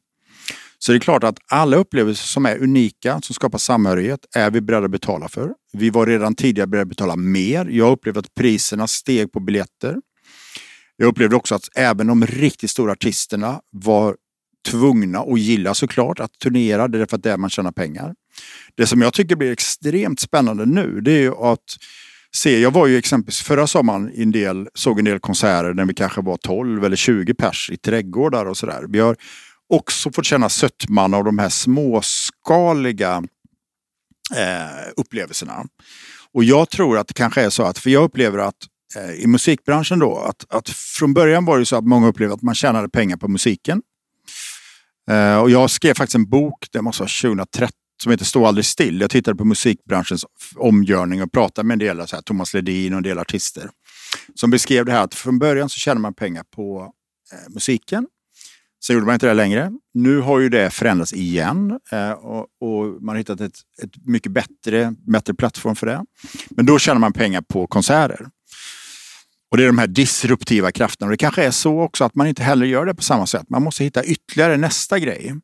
Så 0.78 0.92
det 0.92 0.98
är 0.98 1.00
klart 1.00 1.24
att 1.24 1.38
alla 1.48 1.76
upplevelser 1.76 2.26
som 2.26 2.46
är 2.46 2.62
unika, 2.62 3.20
som 3.20 3.35
skapar 3.35 3.59
samhörighet, 3.59 4.20
är 4.35 4.50
vi 4.50 4.61
beredda 4.61 4.85
att 4.85 4.90
betala 4.90 5.28
för. 5.28 5.50
Vi 5.72 5.90
var 5.90 6.07
redan 6.07 6.35
tidigare 6.35 6.66
beredda 6.66 6.83
att 6.83 6.88
betala 6.88 7.16
mer. 7.16 7.66
Jag 7.66 7.92
upplevde 7.92 8.20
att 8.20 8.35
priserna 8.35 8.87
steg 8.87 9.33
på 9.33 9.40
biljetter. 9.40 9.96
Jag 10.96 11.07
upplevde 11.07 11.37
också 11.37 11.54
att 11.54 11.68
även 11.76 12.07
de 12.07 12.26
riktigt 12.26 12.70
stora 12.70 12.92
artisterna 12.92 13.61
var 13.72 14.16
tvungna 14.68 15.20
och 15.20 15.38
gilla 15.38 15.74
såklart 15.74 16.20
att 16.20 16.33
turnera, 16.38 16.88
det 16.88 17.00
är 17.00 17.07
för 17.07 17.16
att 17.16 17.22
det 17.22 17.28
är 17.28 17.33
där 17.33 17.38
man 17.38 17.50
tjänar 17.50 17.72
pengar. 17.72 18.14
Det 18.74 18.87
som 18.87 19.03
jag 19.03 19.14
tycker 19.14 19.37
blir 19.37 19.53
extremt 19.53 20.20
spännande 20.20 20.66
nu, 20.66 21.01
det 21.01 21.12
är 21.12 21.20
ju 21.20 21.35
att 21.35 21.77
se. 22.37 22.61
Jag 22.61 22.70
var 22.70 22.87
ju 22.87 22.98
exempelvis 22.98 23.42
förra 23.42 23.66
sommaren 23.66 24.12
i 24.14 24.22
en 24.22 24.31
del, 24.31 24.68
såg 24.74 24.98
en 24.98 25.05
del 25.05 25.20
konserter 25.20 25.74
när 25.74 25.85
vi 25.85 25.94
kanske 25.94 26.20
var 26.20 26.37
12 26.37 26.85
eller 26.85 26.96
20 26.96 27.35
pers 27.35 27.70
i 27.70 27.77
trädgårdar 27.77 28.46
och 28.46 28.57
sådär. 28.57 28.85
Vi 28.88 28.98
har 28.98 29.16
också 29.68 30.12
fått 30.12 30.24
känna 30.24 30.48
sötman 30.48 31.14
av 31.14 31.24
de 31.24 31.38
här 31.38 31.48
småskaliga 31.48 33.22
eh, 34.37 34.90
upplevelserna. 34.96 35.64
Och 36.33 36.44
jag 36.44 36.70
tror 36.70 36.98
att 36.98 37.09
det 37.09 37.14
kanske 37.14 37.42
är 37.42 37.51
så 37.51 37.62
att, 37.62 37.79
för 37.79 37.90
jag 37.90 38.05
upplever 38.05 38.38
att 38.38 38.57
eh, 38.96 39.11
i 39.11 39.27
musikbranschen 39.27 39.98
då, 39.98 40.18
att, 40.18 40.44
att 40.48 40.68
från 40.68 41.14
början 41.14 41.44
var 41.44 41.59
det 41.59 41.66
så 41.66 41.77
att 41.77 41.85
många 41.85 42.09
upplevde 42.09 42.35
att 42.35 42.42
man 42.42 42.55
tjänade 42.55 42.88
pengar 42.88 43.16
på 43.16 43.29
musiken. 43.29 43.83
Eh, 45.11 45.38
och 45.38 45.51
jag 45.51 45.70
skrev 45.70 45.94
faktiskt 45.94 46.14
en 46.14 46.31
bok, 46.31 46.66
det 46.72 46.83
måste 46.83 47.03
vara 47.03 47.11
2013 47.22 47.70
som 48.02 48.12
heter 48.12 48.24
Stå 48.24 48.46
aldrig 48.46 48.64
still. 48.64 49.00
Jag 49.00 49.11
tittade 49.11 49.37
på 49.37 49.44
musikbranschens 49.44 50.24
omgörning 50.56 51.22
och 51.22 51.32
pratade 51.32 51.66
med 51.66 51.74
en 51.74 51.78
del, 51.78 52.08
så 52.08 52.16
här, 52.16 52.22
Thomas 52.22 52.54
Ledin 52.54 52.92
och 52.92 52.96
en 52.96 53.02
del 53.02 53.18
artister. 53.18 53.70
Som 54.34 54.50
beskrev 54.50 54.84
det 54.84 54.92
här 54.92 55.04
att 55.04 55.14
från 55.14 55.38
början 55.38 55.68
så 55.68 55.78
tjänade 55.78 56.00
man 56.00 56.14
pengar 56.14 56.44
på 56.56 56.92
eh, 57.32 57.52
musiken. 57.54 58.06
Sen 58.84 58.94
gjorde 58.94 59.06
man 59.06 59.14
inte 59.14 59.26
det 59.26 59.34
längre. 59.34 59.72
Nu 59.94 60.20
har 60.20 60.40
ju 60.40 60.48
det 60.48 60.70
förändrats 60.70 61.12
igen 61.12 61.80
eh, 61.92 62.11
och, 62.11 62.46
och, 62.61 63.02
man 63.02 63.08
har 63.08 63.16
hittat 63.16 63.40
ett, 63.40 63.56
ett 63.82 64.06
mycket 64.06 64.32
bättre, 64.32 64.94
bättre 65.06 65.34
plattform 65.34 65.76
för 65.76 65.87
det. 65.87 66.04
Men 66.50 66.66
då 66.66 66.78
tjänar 66.78 67.00
man 67.00 67.12
pengar 67.12 67.40
på 67.40 67.66
konserter. 67.66 68.28
Och 69.50 69.56
det 69.56 69.62
är 69.62 69.66
de 69.66 69.78
här 69.78 69.87
disruptiva 69.87 70.72
krafterna. 70.72 71.06
Och 71.06 71.11
det 71.11 71.16
kanske 71.16 71.44
är 71.44 71.50
så 71.50 71.80
också 71.80 72.04
att 72.04 72.14
man 72.14 72.26
inte 72.26 72.42
heller 72.42 72.66
gör 72.66 72.87
det 72.87 72.94
på 72.94 73.02
samma 73.02 73.26
sätt. 73.26 73.50
Man 73.50 73.62
måste 73.62 73.84
hitta 73.84 74.04
ytterligare 74.04 74.56
nästa 74.56 74.98
grej. 74.98 75.34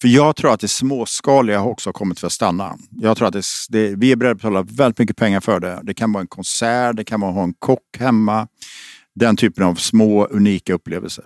För 0.00 0.08
jag 0.08 0.36
tror 0.36 0.52
att 0.52 0.60
det 0.60 0.68
småskaliga 0.68 1.62
också 1.62 1.88
har 1.88 1.92
kommit 1.92 2.20
för 2.20 2.26
att 2.26 2.32
stanna. 2.32 2.78
Jag 2.90 3.16
tror 3.16 3.28
att 3.28 3.34
det, 3.34 3.44
det, 3.68 3.94
vi 3.96 4.12
är 4.12 4.16
beredda 4.16 4.32
att 4.32 4.38
betala 4.38 4.62
väldigt 4.62 4.98
mycket 4.98 5.16
pengar 5.16 5.40
för 5.40 5.60
det. 5.60 5.80
Det 5.82 5.94
kan 5.94 6.12
vara 6.12 6.20
en 6.20 6.26
konsert, 6.26 6.96
det 6.96 7.04
kan 7.04 7.20
vara 7.20 7.30
att 7.30 7.36
ha 7.36 7.42
en 7.42 7.54
kock 7.58 7.96
hemma. 7.98 8.48
Den 9.14 9.36
typen 9.36 9.64
av 9.64 9.74
små 9.74 10.26
unika 10.26 10.74
upplevelser. 10.74 11.24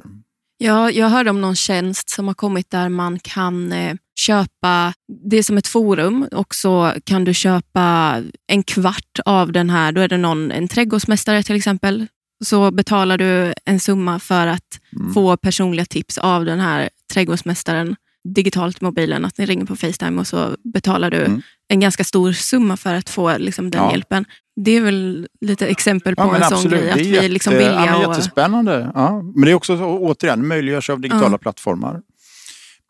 Ja, 0.59 0.90
jag 0.90 1.09
hörde 1.09 1.30
om 1.30 1.40
någon 1.40 1.56
tjänst 1.56 2.11
som 2.11 2.26
har 2.26 2.35
kommit 2.35 2.70
där 2.70 2.88
man 2.88 3.18
kan 3.18 3.72
eh, 3.72 3.96
köpa, 4.18 4.92
det 5.30 5.37
är 5.37 5.42
som 5.42 5.59
ett 5.59 5.66
forum 5.66 6.28
och 6.32 6.54
så 6.54 6.92
kan 7.04 7.24
du 7.24 7.35
köpa 7.35 8.22
en 8.46 8.62
kvart 8.62 9.18
av 9.24 9.52
den 9.52 9.70
här, 9.70 9.92
då 9.92 10.00
är 10.00 10.09
det 10.09 10.16
någon, 10.16 10.50
en 10.50 10.68
trädgårdsmästare 10.68 11.42
till 11.42 11.56
exempel, 11.56 12.06
så 12.44 12.70
betalar 12.70 13.18
du 13.18 13.54
en 13.64 13.80
summa 13.80 14.18
för 14.18 14.46
att 14.46 14.80
mm. 15.00 15.14
få 15.14 15.37
personliga 15.37 15.87
tips 15.87 16.18
av 16.18 16.44
den 16.44 16.61
här 16.61 16.90
trädgårdsmästaren 17.12 17.96
digitalt 18.34 18.80
mobilen, 18.80 19.24
att 19.24 19.38
ni 19.38 19.46
ringer 19.46 19.64
på 19.64 19.76
Facetime 19.76 20.20
och 20.20 20.26
så 20.26 20.56
betalar 20.64 21.10
du 21.10 21.24
mm. 21.24 21.42
en 21.68 21.80
ganska 21.80 22.04
stor 22.04 22.32
summa 22.32 22.76
för 22.76 22.94
att 22.94 23.10
få 23.10 23.38
liksom, 23.38 23.70
den 23.70 23.82
ja. 23.82 23.90
hjälpen. 23.90 24.24
Det 24.60 24.70
är 24.70 24.80
väl 24.80 25.28
lite 25.40 25.66
exempel 25.66 26.16
på 26.16 26.22
ja, 26.22 26.36
en 26.36 26.42
absolut. 26.42 26.62
sån 26.62 26.70
grej. 26.70 26.90
Att 26.90 26.98
vi 26.98 27.16
är 27.16 27.28
liksom 27.28 27.52
villiga 27.52 27.86
ja. 27.86 28.08
Jättespännande. 28.08 28.90
Ja. 28.94 29.22
Men 29.22 29.44
det 29.44 29.50
är 29.50 29.54
också 29.54 29.78
så, 29.78 29.84
återigen 29.84 30.46
möjliggörs 30.46 30.90
av 30.90 31.00
digitala 31.00 31.32
ja. 31.32 31.38
plattformar. 31.38 32.00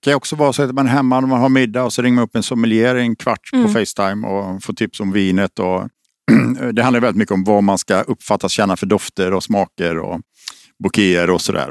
Det 0.00 0.10
kan 0.10 0.14
också 0.14 0.36
vara 0.36 0.52
så 0.52 0.62
att 0.62 0.74
man 0.74 0.86
är 0.86 0.90
hemma 0.90 1.20
när 1.20 1.28
man 1.28 1.40
har 1.40 1.48
middag 1.48 1.84
och 1.84 1.92
så 1.92 2.02
ringer 2.02 2.14
man 2.14 2.24
upp 2.24 2.36
en 2.36 2.42
sommelier 2.42 2.94
en 2.94 3.16
kvart 3.16 3.50
mm. 3.52 3.66
på 3.66 3.72
Facetime 3.72 4.26
och 4.26 4.62
får 4.62 4.72
tips 4.72 5.00
om 5.00 5.12
vinet. 5.12 5.58
Och 5.58 5.88
det 6.72 6.82
handlar 6.82 7.00
väldigt 7.00 7.18
mycket 7.18 7.32
om 7.32 7.44
vad 7.44 7.64
man 7.64 7.78
ska 7.78 8.00
uppfattas 8.00 8.52
känna 8.52 8.76
för 8.76 8.86
dofter 8.86 9.32
och 9.32 9.42
smaker 9.42 9.98
och 9.98 10.20
bouqueter 10.78 11.30
och 11.30 11.40
sådär. 11.40 11.68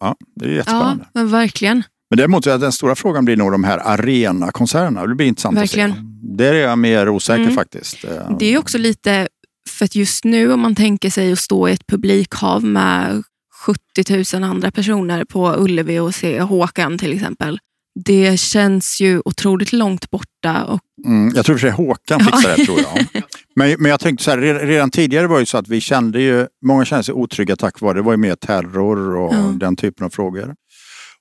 Ja, 0.00 0.16
det 0.36 0.44
är 0.44 0.48
jättespännande. 0.48 1.04
Ja, 1.12 1.24
verkligen. 1.24 1.82
Men 2.10 2.16
däremot 2.16 2.44
den 2.44 2.72
stora 2.72 2.94
frågan 2.94 3.24
blir 3.24 3.36
nog 3.36 3.52
de 3.52 3.64
här 3.64 3.78
arenakonserterna. 3.78 5.06
Det 5.06 5.14
blir 5.14 5.26
intressant 5.26 5.58
Verkligen. 5.58 5.90
att 5.90 5.96
se. 5.96 6.02
Där 6.22 6.54
är 6.54 6.60
jag 6.60 6.78
mer 6.78 7.08
osäker 7.08 7.42
mm. 7.42 7.54
faktiskt. 7.54 8.04
Det 8.38 8.54
är 8.54 8.58
också 8.58 8.78
lite, 8.78 9.28
för 9.68 9.84
att 9.84 9.94
just 9.94 10.24
nu 10.24 10.52
om 10.52 10.60
man 10.60 10.74
tänker 10.74 11.10
sig 11.10 11.32
att 11.32 11.38
stå 11.38 11.68
i 11.68 11.72
ett 11.72 11.86
publikhav 11.86 12.64
med 12.64 13.22
70 13.66 14.36
000 14.36 14.44
andra 14.44 14.70
personer 14.70 15.24
på 15.24 15.54
Ullevi 15.58 15.98
och 15.98 16.14
se 16.14 16.40
Håkan 16.40 16.98
till 16.98 17.12
exempel. 17.12 17.58
Det 18.04 18.40
känns 18.40 19.00
ju 19.00 19.22
otroligt 19.24 19.72
långt 19.72 20.10
borta. 20.10 20.64
Och... 20.64 20.80
Mm, 21.06 21.32
jag 21.36 21.44
tror 21.44 21.56
för 21.56 21.60
sig 21.60 21.70
Håkan 21.70 22.20
fixar 22.20 22.56
det 22.56 22.64
tror 22.64 22.80
jag. 22.80 23.06
Men, 23.56 23.76
men 23.78 23.90
jag 23.90 24.00
tänkte 24.00 24.24
så 24.24 24.30
här, 24.30 24.38
redan, 24.38 24.68
redan 24.68 24.90
tidigare 24.90 25.26
var 25.26 25.40
det 25.40 25.46
så 25.46 25.58
att 25.58 25.68
vi 25.68 25.80
kände 25.80 26.20
ju, 26.20 26.46
många 26.66 26.84
kände 26.84 27.04
sig 27.04 27.14
otrygga 27.14 27.56
tack 27.56 27.80
vare, 27.80 27.94
det 27.94 28.02
var 28.02 28.12
ju 28.12 28.16
mer 28.16 28.34
terror 28.34 29.16
och 29.16 29.34
Ja. 29.34 29.54
den 29.60 29.76
typen 29.76 30.06
av 30.06 30.10
frågor. 30.10 30.54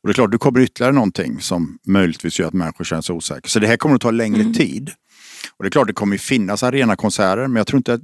Och 0.04 0.08
det 0.08 0.12
är 0.12 0.14
klart, 0.14 0.32
det 0.32 0.38
kommer 0.38 0.60
ytterligare 0.60 0.94
någonting 0.94 1.40
som 1.42 1.78
möjligtvis 1.88 2.40
gör 2.40 2.48
att 2.48 2.54
människor 2.54 2.84
känner 2.86 3.02
sig 3.02 3.16
osäkra. 3.16 3.50
Så 3.50 3.60
det 3.60 3.68
här 3.68 3.78
kommer 3.78 3.96
att 3.96 4.02
ta 4.02 4.12
längre 4.12 4.42
Mm. 4.42 4.54
tid. 4.54 4.92
Och 5.58 5.64
det 5.64 5.68
är 5.68 5.72
klart, 5.72 5.88
det 5.88 5.94
kommer 5.94 6.14
ju 6.14 6.20
finnas 6.20 6.64
arenakonserter, 6.64 7.48
men 7.48 7.56
jag 7.56 7.68
tror 7.68 7.78
inte, 7.78 8.00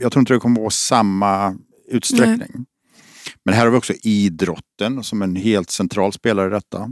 jag 0.00 0.12
tror 0.12 0.20
inte 0.20 0.32
det 0.34 0.40
kommer 0.40 0.56
att 0.60 0.62
vara 0.62 0.70
samma 0.70 1.56
utsträckning. 1.90 2.66
Men 3.44 3.54
här 3.54 3.64
har 3.64 3.70
vi 3.70 3.78
också 3.78 3.92
idrotten 4.02 5.04
som 5.04 5.22
en 5.22 5.36
helt 5.36 5.70
central 5.70 6.12
spelare 6.12 6.46
i 6.46 6.50
detta. 6.50 6.90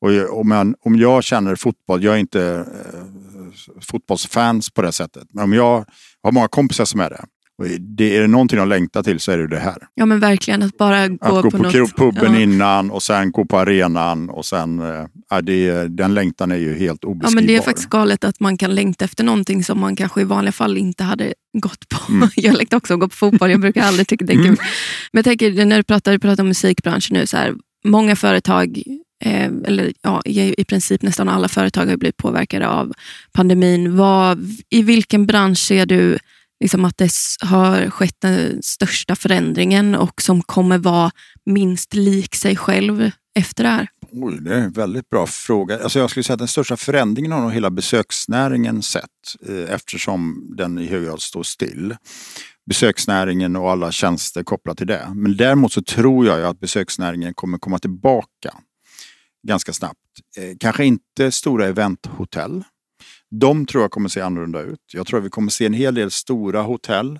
Och 0.00 0.12
jag- 0.12 0.38
om, 0.38 0.50
jag, 0.50 0.74
om 0.80 0.96
jag 0.96 1.24
känner 1.24 1.54
fotboll, 1.56 2.04
jag 2.04 2.14
är 2.14 2.18
inte 2.18 2.42
eh, 2.92 3.80
fotbollsfans 3.80 4.70
på 4.70 4.82
det 4.82 4.92
sättet, 4.92 5.28
men 5.32 5.44
om 5.44 5.52
jag 5.52 5.84
har 6.22 6.32
många 6.32 6.48
kompisar 6.48 6.84
som 6.84 7.00
är 7.00 7.10
det. 7.10 7.24
Det 7.80 8.16
är 8.16 8.20
det 8.20 8.26
någonting 8.26 8.58
de 8.58 8.68
längtar 8.68 9.02
till 9.02 9.20
så 9.20 9.32
är 9.32 9.38
det 9.38 9.46
det 9.46 9.58
här. 9.58 9.76
Ja 9.94 10.06
men 10.06 10.20
verkligen, 10.20 10.62
att 10.62 10.78
bara 10.78 11.08
gå, 11.08 11.16
Att 11.20 11.42
gå 11.42 11.50
på, 11.50 11.56
på, 11.56 11.62
något. 11.62 11.96
puben 11.96 12.34
ja. 12.34 12.40
innan 12.40 12.90
och 12.90 13.02
sen 13.02 13.32
gå 13.32 13.44
på 13.44 13.58
arenan 13.58 14.30
och 14.30 14.44
sen, 14.46 14.82
ja, 15.30 15.40
det, 15.40 15.88
den 15.88 16.14
längtan 16.14 16.52
är 16.52 16.56
ju 16.56 16.78
helt 16.78 16.98
Ja, 17.02 17.08
obeskrivbar. 17.08 17.34
men 17.34 17.46
det 17.46 17.56
är 17.56 17.60
faktiskt 17.62 17.90
galet 17.90 18.24
att 18.24 18.40
man 18.40 18.56
kan 18.58 18.74
längta 18.74 19.04
efter 19.04 19.24
någonting 19.24 19.64
som 19.64 19.80
man 19.80 19.96
kanske 19.96 20.20
i 20.20 20.24
vanliga 20.24 20.52
fall 20.52 20.78
inte 20.78 21.04
hade 21.04 21.34
gått 21.52 21.88
på. 21.88 22.12
Mm. 22.12 22.28
Jag 22.36 22.56
längtar 22.56 22.76
också 22.76 22.94
att 22.94 23.00
gå 23.00 23.08
på 23.08 23.16
fotboll, 23.16 23.50
jag 23.50 23.60
brukar 23.60 23.82
aldrig 23.82 24.08
tycka 24.08 24.24
det 24.24 24.32
är 24.32 24.36
kul. 24.36 24.46
Mm. 24.46 24.56
Men 25.12 25.18
jag 25.18 25.24
tänker, 25.24 25.64
när 25.64 25.76
du 25.76 25.82
pratar, 25.82 26.12
du 26.12 26.18
pratar 26.18 26.42
om 26.42 26.48
musikbranschen 26.48 27.16
nu, 27.18 27.26
så 27.26 27.36
här, 27.36 27.54
många 27.84 28.16
företag, 28.16 28.82
eh, 29.24 29.50
eller 29.64 29.92
ja, 30.02 30.22
i 30.24 30.60
i 30.60 30.64
princip 30.64 31.02
nästan 31.02 31.28
alla 31.28 31.48
företag 31.48 31.86
har 31.86 31.96
blivit 31.96 32.16
påverkade 32.16 32.68
av 32.68 32.92
pandemin. 33.32 33.96
Vad, 33.96 34.50
I 34.70 34.82
vilken 34.82 35.26
bransch 35.26 35.58
ser 35.58 35.86
du 35.86 36.18
liksom 36.62 36.84
att 36.84 36.98
det 36.98 37.10
har 37.40 37.90
skett 37.90 38.16
den 38.18 38.62
största 38.62 39.16
förändringen 39.16 39.94
och 39.94 40.22
som 40.22 40.42
kommer 40.42 40.78
vara 40.78 41.10
minst 41.46 41.94
lik 41.94 42.34
sig 42.34 42.56
själv 42.56 43.10
efter 43.34 43.64
det 43.64 43.70
här? 43.70 43.88
Oj, 44.12 44.38
det 44.40 44.54
är 44.54 44.58
en 44.58 44.72
väldigt 44.72 45.10
bra 45.10 45.26
fråga. 45.26 45.82
Alltså 45.82 45.98
jag 45.98 46.10
skulle 46.10 46.24
säga 46.24 46.34
att 46.34 46.38
den 46.38 46.48
största 46.48 46.76
förändringen 46.76 47.32
har 47.32 47.40
nog 47.40 47.52
hela 47.52 47.70
besöksnäringen 47.70 48.82
sett 48.82 49.04
eh, 49.48 49.74
eftersom 49.74 50.50
den 50.56 50.78
i 50.78 50.86
hög 50.86 51.04
grad 51.04 51.22
står 51.22 51.42
still. 51.42 51.96
Besöksnäringen 52.66 53.56
och 53.56 53.70
alla 53.70 53.92
tjänster 53.92 54.42
kopplat 54.42 54.78
till 54.78 54.86
det. 54.86 55.12
Men 55.14 55.36
däremot 55.36 55.72
så 55.72 55.82
tror 55.82 56.26
jag 56.26 56.44
att 56.44 56.60
besöksnäringen 56.60 57.34
kommer 57.34 57.58
komma 57.58 57.78
tillbaka 57.78 58.54
ganska 59.46 59.72
snabbt. 59.72 59.98
Eh, 60.36 60.56
kanske 60.60 60.84
inte 60.84 61.32
stora 61.32 61.66
eventhotell. 61.66 62.64
De 63.40 63.66
tror 63.66 63.82
jag 63.84 63.90
kommer 63.90 64.08
se 64.08 64.20
annorlunda 64.20 64.60
ut. 64.60 64.78
Jag 64.92 65.06
tror 65.06 65.18
att 65.20 65.24
vi 65.26 65.30
kommer 65.30 65.50
se 65.50 65.66
en 65.66 65.72
hel 65.72 65.94
del 65.94 66.10
stora 66.10 66.62
hotell 66.62 67.18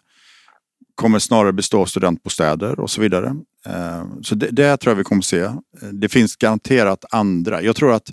kommer 0.94 1.18
snarare 1.18 1.52
bestå 1.52 1.80
av 1.80 1.86
studentbostäder 1.86 2.80
och 2.80 2.90
så 2.90 3.00
vidare. 3.00 3.26
Eh, 3.66 4.04
Så 4.22 4.34
det, 4.34 4.48
det 4.50 4.76
tror 4.76 4.90
jag 4.90 4.96
vi 4.96 5.04
kommer 5.04 5.22
se. 5.22 5.40
Eh, 5.40 5.52
Det 5.92 6.08
finns 6.08 6.36
garanterat 6.36 7.04
andra. 7.10 7.62
Jag 7.62 7.76
tror 7.76 7.92
att 7.92 8.10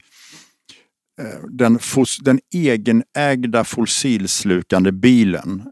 eh, 1.21 1.39
den, 1.49 1.79
den 2.21 2.39
egenägda 2.53 3.63
fossilslukande 3.63 4.91
bilen 4.91 5.63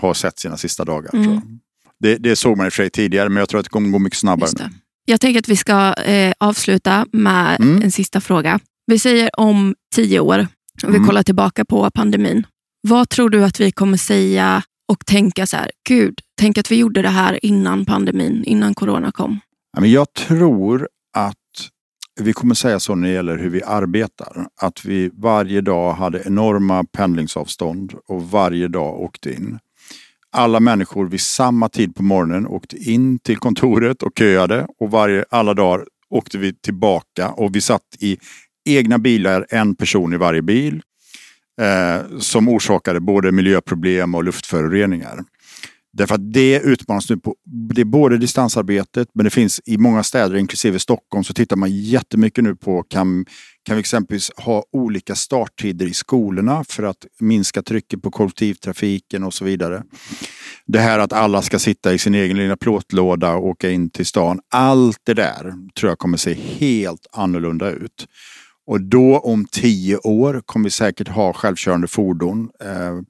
har 0.00 0.14
sett 0.14 0.38
sina 0.38 0.56
sista 0.56 0.84
dagar. 0.84 1.14
Mm. 1.14 1.40
Det, 2.00 2.16
det 2.16 2.36
såg 2.36 2.56
man 2.56 2.66
i 2.66 2.68
och 2.68 2.72
för 2.72 2.82
sig 2.82 2.90
tidigare 2.90 3.28
men 3.28 3.36
jag 3.36 3.48
tror 3.48 3.58
att 3.60 3.64
det 3.66 3.70
kommer 3.70 3.90
gå 3.90 3.98
mycket 3.98 4.18
snabbare 4.18 4.50
nu. 4.58 4.64
Jag 5.04 5.20
tänker 5.20 5.38
att 5.38 5.48
vi 5.48 5.56
ska 5.56 5.92
eh, 5.94 6.32
avsluta 6.38 7.06
med 7.12 7.60
Mm. 7.60 7.82
en 7.82 7.92
sista 7.92 8.20
fråga. 8.20 8.60
Vi 8.86 8.98
säger 8.98 9.40
om 9.40 9.74
tio 9.94 10.20
år, 10.20 10.46
och 10.84 10.92
vi 10.92 10.96
Mm. 10.96 11.06
kollar 11.08 11.22
tillbaka 11.22 11.64
på 11.64 11.90
pandemin. 11.90 12.46
Vad 12.88 13.08
tror 13.08 13.30
du 13.30 13.44
att 13.44 13.60
vi 13.60 13.72
kommer 13.72 13.96
säga 13.96 14.62
och 14.92 15.06
tänka 15.06 15.46
så 15.46 15.56
här, 15.56 15.70
gud, 15.88 16.18
tänk 16.40 16.58
att 16.58 16.70
vi 16.70 16.76
gjorde 16.76 17.02
det 17.02 17.08
här 17.08 17.44
innan 17.44 17.84
pandemin, 17.84 18.44
innan 18.44 18.74
corona 18.74 19.12
kom. 19.12 19.40
Jag 19.80 20.12
tror 20.12 20.88
att 21.16 21.34
vi 22.20 22.32
kommer 22.32 22.54
säga 22.54 22.80
så 22.80 22.94
när 22.94 23.08
det 23.08 23.14
gäller 23.14 23.38
hur 23.38 23.50
vi 23.50 23.62
arbetar. 23.62 24.46
Att 24.60 24.84
vi 24.84 25.10
varje 25.14 25.60
dag 25.60 25.92
hade 25.94 26.22
enorma 26.26 26.84
pendlingsavstånd 26.84 27.92
och 28.08 28.22
varje 28.30 28.68
dag 28.68 29.00
åkte 29.00 29.32
in. 29.32 29.58
Alla 30.32 30.60
människor 30.60 31.06
vid 31.08 31.20
samma 31.20 31.68
tid 31.68 31.94
på 31.94 32.02
morgonen 32.02 32.46
åkte 32.46 32.76
in 32.76 33.18
till 33.18 33.36
kontoret 33.36 34.02
och 34.02 34.12
köade 34.18 34.66
och 34.80 34.90
varje, 34.90 35.24
alla 35.30 35.54
dagar 35.54 35.84
åkte 36.10 36.38
vi 36.38 36.54
tillbaka 36.54 37.30
och 37.30 37.56
vi 37.56 37.60
satt 37.60 37.82
i 38.00 38.18
egna 38.64 38.98
bilar, 38.98 39.46
en 39.50 39.74
person 39.74 40.12
i 40.12 40.16
varje 40.16 40.42
bil. 40.42 40.82
Eh, 41.60 42.18
som 42.18 42.48
orsakade 42.48 43.00
både 43.00 43.32
miljöproblem 43.32 44.14
och 44.14 44.24
luftföroreningar. 44.24 45.24
Därför 45.92 46.14
att 46.14 46.32
det 46.32 46.60
utmanas 46.60 47.10
nu 47.10 47.16
på, 47.16 47.34
det 47.74 47.80
är 47.80 47.84
både 47.84 48.18
distansarbetet 48.18 49.08
men 49.14 49.24
det 49.24 49.30
finns 49.30 49.60
i 49.64 49.78
många 49.78 50.02
städer, 50.02 50.36
inklusive 50.36 50.78
Stockholm, 50.78 51.24
så 51.24 51.34
tittar 51.34 51.56
man 51.56 51.70
jättemycket 51.70 52.44
nu 52.44 52.56
på 52.56 52.82
kan, 52.82 53.26
kan 53.62 53.76
vi 53.76 53.80
exempelvis 53.80 54.30
ha 54.36 54.64
olika 54.72 55.14
starttider 55.14 55.86
i 55.86 55.94
skolorna 55.94 56.64
för 56.68 56.82
att 56.82 57.06
minska 57.20 57.62
trycket 57.62 58.02
på 58.02 58.10
kollektivtrafiken 58.10 59.24
och 59.24 59.34
så 59.34 59.44
vidare. 59.44 59.82
Det 60.66 60.78
här 60.78 60.98
att 60.98 61.12
alla 61.12 61.42
ska 61.42 61.58
sitta 61.58 61.94
i 61.94 61.98
sin 61.98 62.14
egen 62.14 62.36
lilla 62.36 62.56
plåtlåda 62.56 63.34
och 63.34 63.46
åka 63.46 63.70
in 63.70 63.90
till 63.90 64.06
stan. 64.06 64.40
Allt 64.50 64.98
det 65.04 65.14
där 65.14 65.54
tror 65.78 65.90
jag 65.90 65.98
kommer 65.98 66.16
se 66.16 66.34
helt 66.34 67.06
annorlunda 67.12 67.70
ut. 67.70 68.06
Och 68.66 68.80
då 68.80 69.18
om 69.18 69.46
tio 69.50 69.96
år 69.96 70.42
kommer 70.46 70.64
vi 70.64 70.70
säkert 70.70 71.08
ha 71.08 71.32
självkörande 71.32 71.88
fordon 71.88 72.50
eh, 72.64 73.00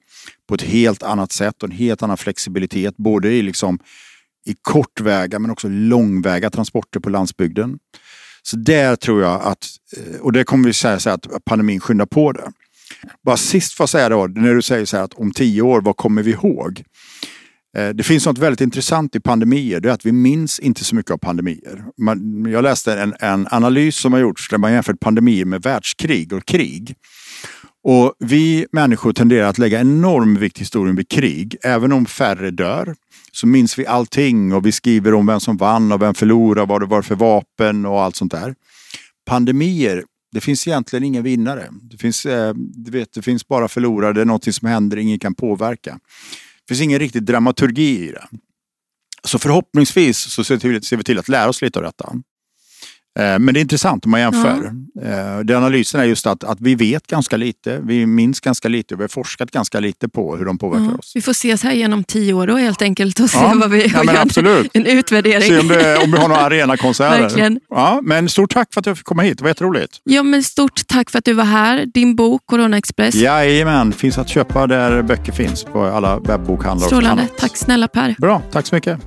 på 0.47 0.55
ett 0.55 0.61
helt 0.61 1.03
annat 1.03 1.31
sätt 1.31 1.63
och 1.63 1.69
en 1.69 1.75
helt 1.75 2.03
annan 2.03 2.17
flexibilitet. 2.17 2.97
Både 2.97 3.31
i, 3.31 3.41
liksom, 3.41 3.79
i 4.45 4.55
kortväga 4.61 5.39
men 5.39 5.51
också 5.51 5.67
långväga 5.67 6.49
transporter 6.49 6.99
på 6.99 7.09
landsbygden. 7.09 7.79
Så 8.43 8.57
där 8.57 8.95
tror 8.95 9.21
jag 9.21 9.41
att, 9.41 9.67
eh, 9.97 10.21
och 10.21 10.31
det 10.31 10.43
kommer 10.43 10.67
vi 10.67 10.73
säga 10.73 10.99
så 10.99 11.09
att 11.09 11.27
pandemin 11.45 11.79
skyndar 11.79 12.05
på 12.05 12.31
det. 12.31 12.51
Bara 13.25 13.37
sist 13.37 13.73
får 13.73 13.83
jag 13.83 13.89
säga 13.89 14.09
då, 14.09 14.27
när 14.27 14.53
du 14.53 14.61
säger 14.61 14.85
så 14.85 14.97
här 14.97 15.03
att 15.03 15.13
om 15.13 15.31
tio 15.31 15.61
år, 15.61 15.81
vad 15.81 15.97
kommer 15.97 16.23
vi 16.23 16.31
ihåg? 16.31 16.83
Eh, 17.75 17.89
det 17.89 18.03
finns 18.03 18.25
något 18.25 18.37
väldigt 18.37 18.61
intressant 18.61 19.15
i 19.15 19.19
pandemier, 19.19 19.79
det 19.79 19.89
är 19.89 19.93
att 19.93 20.05
vi 20.05 20.11
minns 20.11 20.59
inte 20.59 20.83
så 20.83 20.95
mycket 20.95 21.11
av 21.11 21.17
pandemier. 21.17 21.85
Man, 21.97 22.45
jag 22.51 22.63
läste 22.63 22.99
en, 22.99 23.13
en 23.19 23.47
analys 23.51 23.95
som 23.95 24.13
har 24.13 24.19
gjorts 24.19 24.49
där 24.49 24.57
man 24.57 24.73
jämfört 24.73 24.99
pandemier 24.99 25.45
med 25.45 25.61
världskrig 25.61 26.33
och 26.33 26.45
krig. 26.45 26.95
Och 27.83 28.13
vi 28.19 28.65
människor 28.71 29.13
tenderar 29.13 29.47
att 29.47 29.57
lägga 29.57 29.79
enorm 29.79 30.35
vikt 30.35 30.57
i 30.57 30.61
historien 30.61 30.95
vid 30.95 31.09
krig. 31.09 31.55
Även 31.63 31.91
om 31.91 32.05
färre 32.05 32.51
dör 32.51 32.95
så 33.31 33.47
minns 33.47 33.79
vi 33.79 33.85
allting 33.85 34.53
och 34.53 34.65
vi 34.65 34.71
skriver 34.71 35.13
om 35.13 35.25
vem 35.25 35.39
som 35.39 35.57
vann 35.57 35.91
och 35.91 36.01
vem 36.01 36.13
förlorade, 36.13 36.67
vad 36.67 36.81
det 36.81 36.85
var 36.85 37.01
för 37.01 37.15
vapen 37.15 37.85
och 37.85 38.01
allt 38.01 38.15
sånt 38.15 38.31
där. 38.31 38.55
Pandemier, 39.25 40.03
det 40.31 40.41
finns 40.41 40.67
egentligen 40.67 41.03
ingen 41.03 41.23
vinnare. 41.23 41.67
Det 41.81 41.97
finns, 41.97 42.25
eh, 42.25 42.53
du 42.55 42.91
vet, 42.91 43.13
det 43.13 43.21
finns 43.21 43.47
bara 43.47 43.67
förlorare, 43.67 44.13
det 44.13 44.21
är 44.21 44.25
något 44.25 44.53
som 44.55 44.67
händer, 44.67 44.97
ingen 44.97 45.19
kan 45.19 45.35
påverka. 45.35 45.99
Det 46.67 46.73
finns 46.73 46.81
ingen 46.81 46.99
riktig 46.99 47.23
dramaturgi 47.23 48.07
i 48.07 48.11
det. 48.11 48.27
Så 49.23 49.39
förhoppningsvis 49.39 50.17
så 50.17 50.43
ser 50.43 50.97
vi 50.97 51.03
till 51.03 51.19
att 51.19 51.29
lära 51.29 51.49
oss 51.49 51.61
lite 51.61 51.79
av 51.79 51.85
detta. 51.85 52.13
Eh, 53.19 53.39
Men 53.39 53.53
det 53.53 53.59
är 53.59 53.61
intressant 53.61 54.05
om 54.05 54.11
man 54.11 54.19
jämför. 54.19 54.71
Ja. 55.03 55.43
Den 55.43 55.57
analysen 55.57 56.01
är 56.01 56.05
just 56.05 56.27
att, 56.27 56.43
att 56.43 56.61
vi 56.61 56.75
vet 56.75 57.07
ganska 57.07 57.37
lite, 57.37 57.79
vi 57.83 58.05
minns 58.05 58.39
ganska 58.39 58.67
lite 58.67 58.93
och 58.93 58.99
vi 58.99 59.03
har 59.03 59.07
forskat 59.09 59.51
ganska 59.51 59.79
lite 59.79 60.09
på 60.09 60.35
hur 60.37 60.45
de 60.45 60.57
påverkar 60.57 60.85
Ja, 60.91 60.97
oss. 60.97 61.11
vi 61.15 61.21
får 61.21 61.31
ses 61.31 61.63
här 61.63 61.71
genom 61.73 62.03
tio 62.03 62.33
år 62.33 62.47
då 62.47 62.57
helt 62.57 62.81
enkelt 62.81 63.19
och 63.19 63.29
se 63.29 63.37
Ja, 63.37 63.53
vad 63.55 63.69
vi 63.71 63.87
ja, 63.87 64.21
absolut. 64.21 64.71
En 64.73 64.85
utvärdering. 64.85 65.41
Se 65.49 65.59
om, 65.59 65.67
det, 65.67 65.97
om 65.97 66.11
vi 66.11 66.17
har 66.17 66.27
några 66.27 66.41
arenakonserter. 66.41 67.21
Verkligen. 67.21 67.59
Ja, 67.69 67.99
men 68.03 68.29
stort 68.29 68.53
tack 68.53 68.73
för 68.73 68.79
att 68.79 68.85
jag 68.85 68.97
fick 68.97 69.05
komma 69.05 69.21
hit, 69.21 69.37
det 69.37 69.43
var 69.43 69.49
jätteroligt. 69.49 70.01
Ja, 70.03 70.23
men 70.23 70.43
stort 70.43 70.87
tack 70.87 71.09
för 71.09 71.17
att 71.19 71.25
du 71.25 71.33
var 71.33 71.43
här. 71.45 71.85
Din 71.85 72.15
bok 72.15 72.41
Corona 72.45 72.77
Express. 72.77 73.15
Jajamän, 73.15 73.91
finns 73.93 74.17
att 74.17 74.29
köpa 74.29 74.67
där 74.67 75.01
böcker 75.01 75.31
finns 75.31 75.63
på 75.63 75.83
alla 75.85 76.19
webbokhandlar. 76.19 76.87
Strålande. 76.87 77.27
Tack 77.39 77.57
snälla 77.57 77.87
Per. 77.87 78.15
Bra, 78.19 78.41
tack 78.51 78.67
så 78.67 78.75
mycket. 78.75 78.99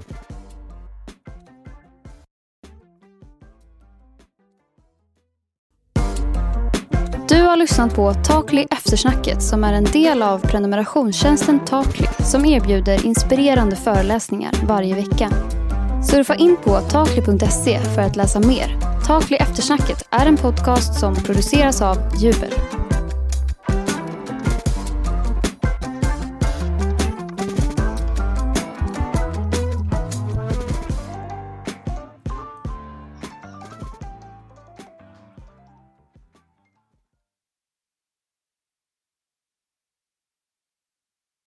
Har 7.49 7.57
lyssnat 7.57 7.95
på 7.95 8.15
Takli 8.15 8.67
Eftersnacket 8.71 9.43
som 9.43 9.65
är 9.65 9.73
en 9.73 9.85
del 9.85 10.23
av 10.23 10.39
prenumerationstjänsten 10.39 11.65
Takli 11.65 12.07
som 12.25 12.45
erbjuder 12.45 13.07
inspirerande 13.07 13.77
föreläsningar 13.77 14.53
varje 14.67 14.95
vecka. 14.95 15.31
Surfa 16.11 16.35
in 16.35 16.57
på 16.65 16.81
takli.se 16.81 17.81
för 17.81 18.03
att 18.03 18.17
läsa 18.17 18.41
mer. 18.41 18.79
Takli 19.07 19.37
Eftersnacket 19.37 20.09
är 20.11 20.27
en 20.27 20.37
podcast 20.37 21.01
som 21.01 21.15
produceras 21.15 21.83
av 21.83 21.97
Jubel. 22.19 22.53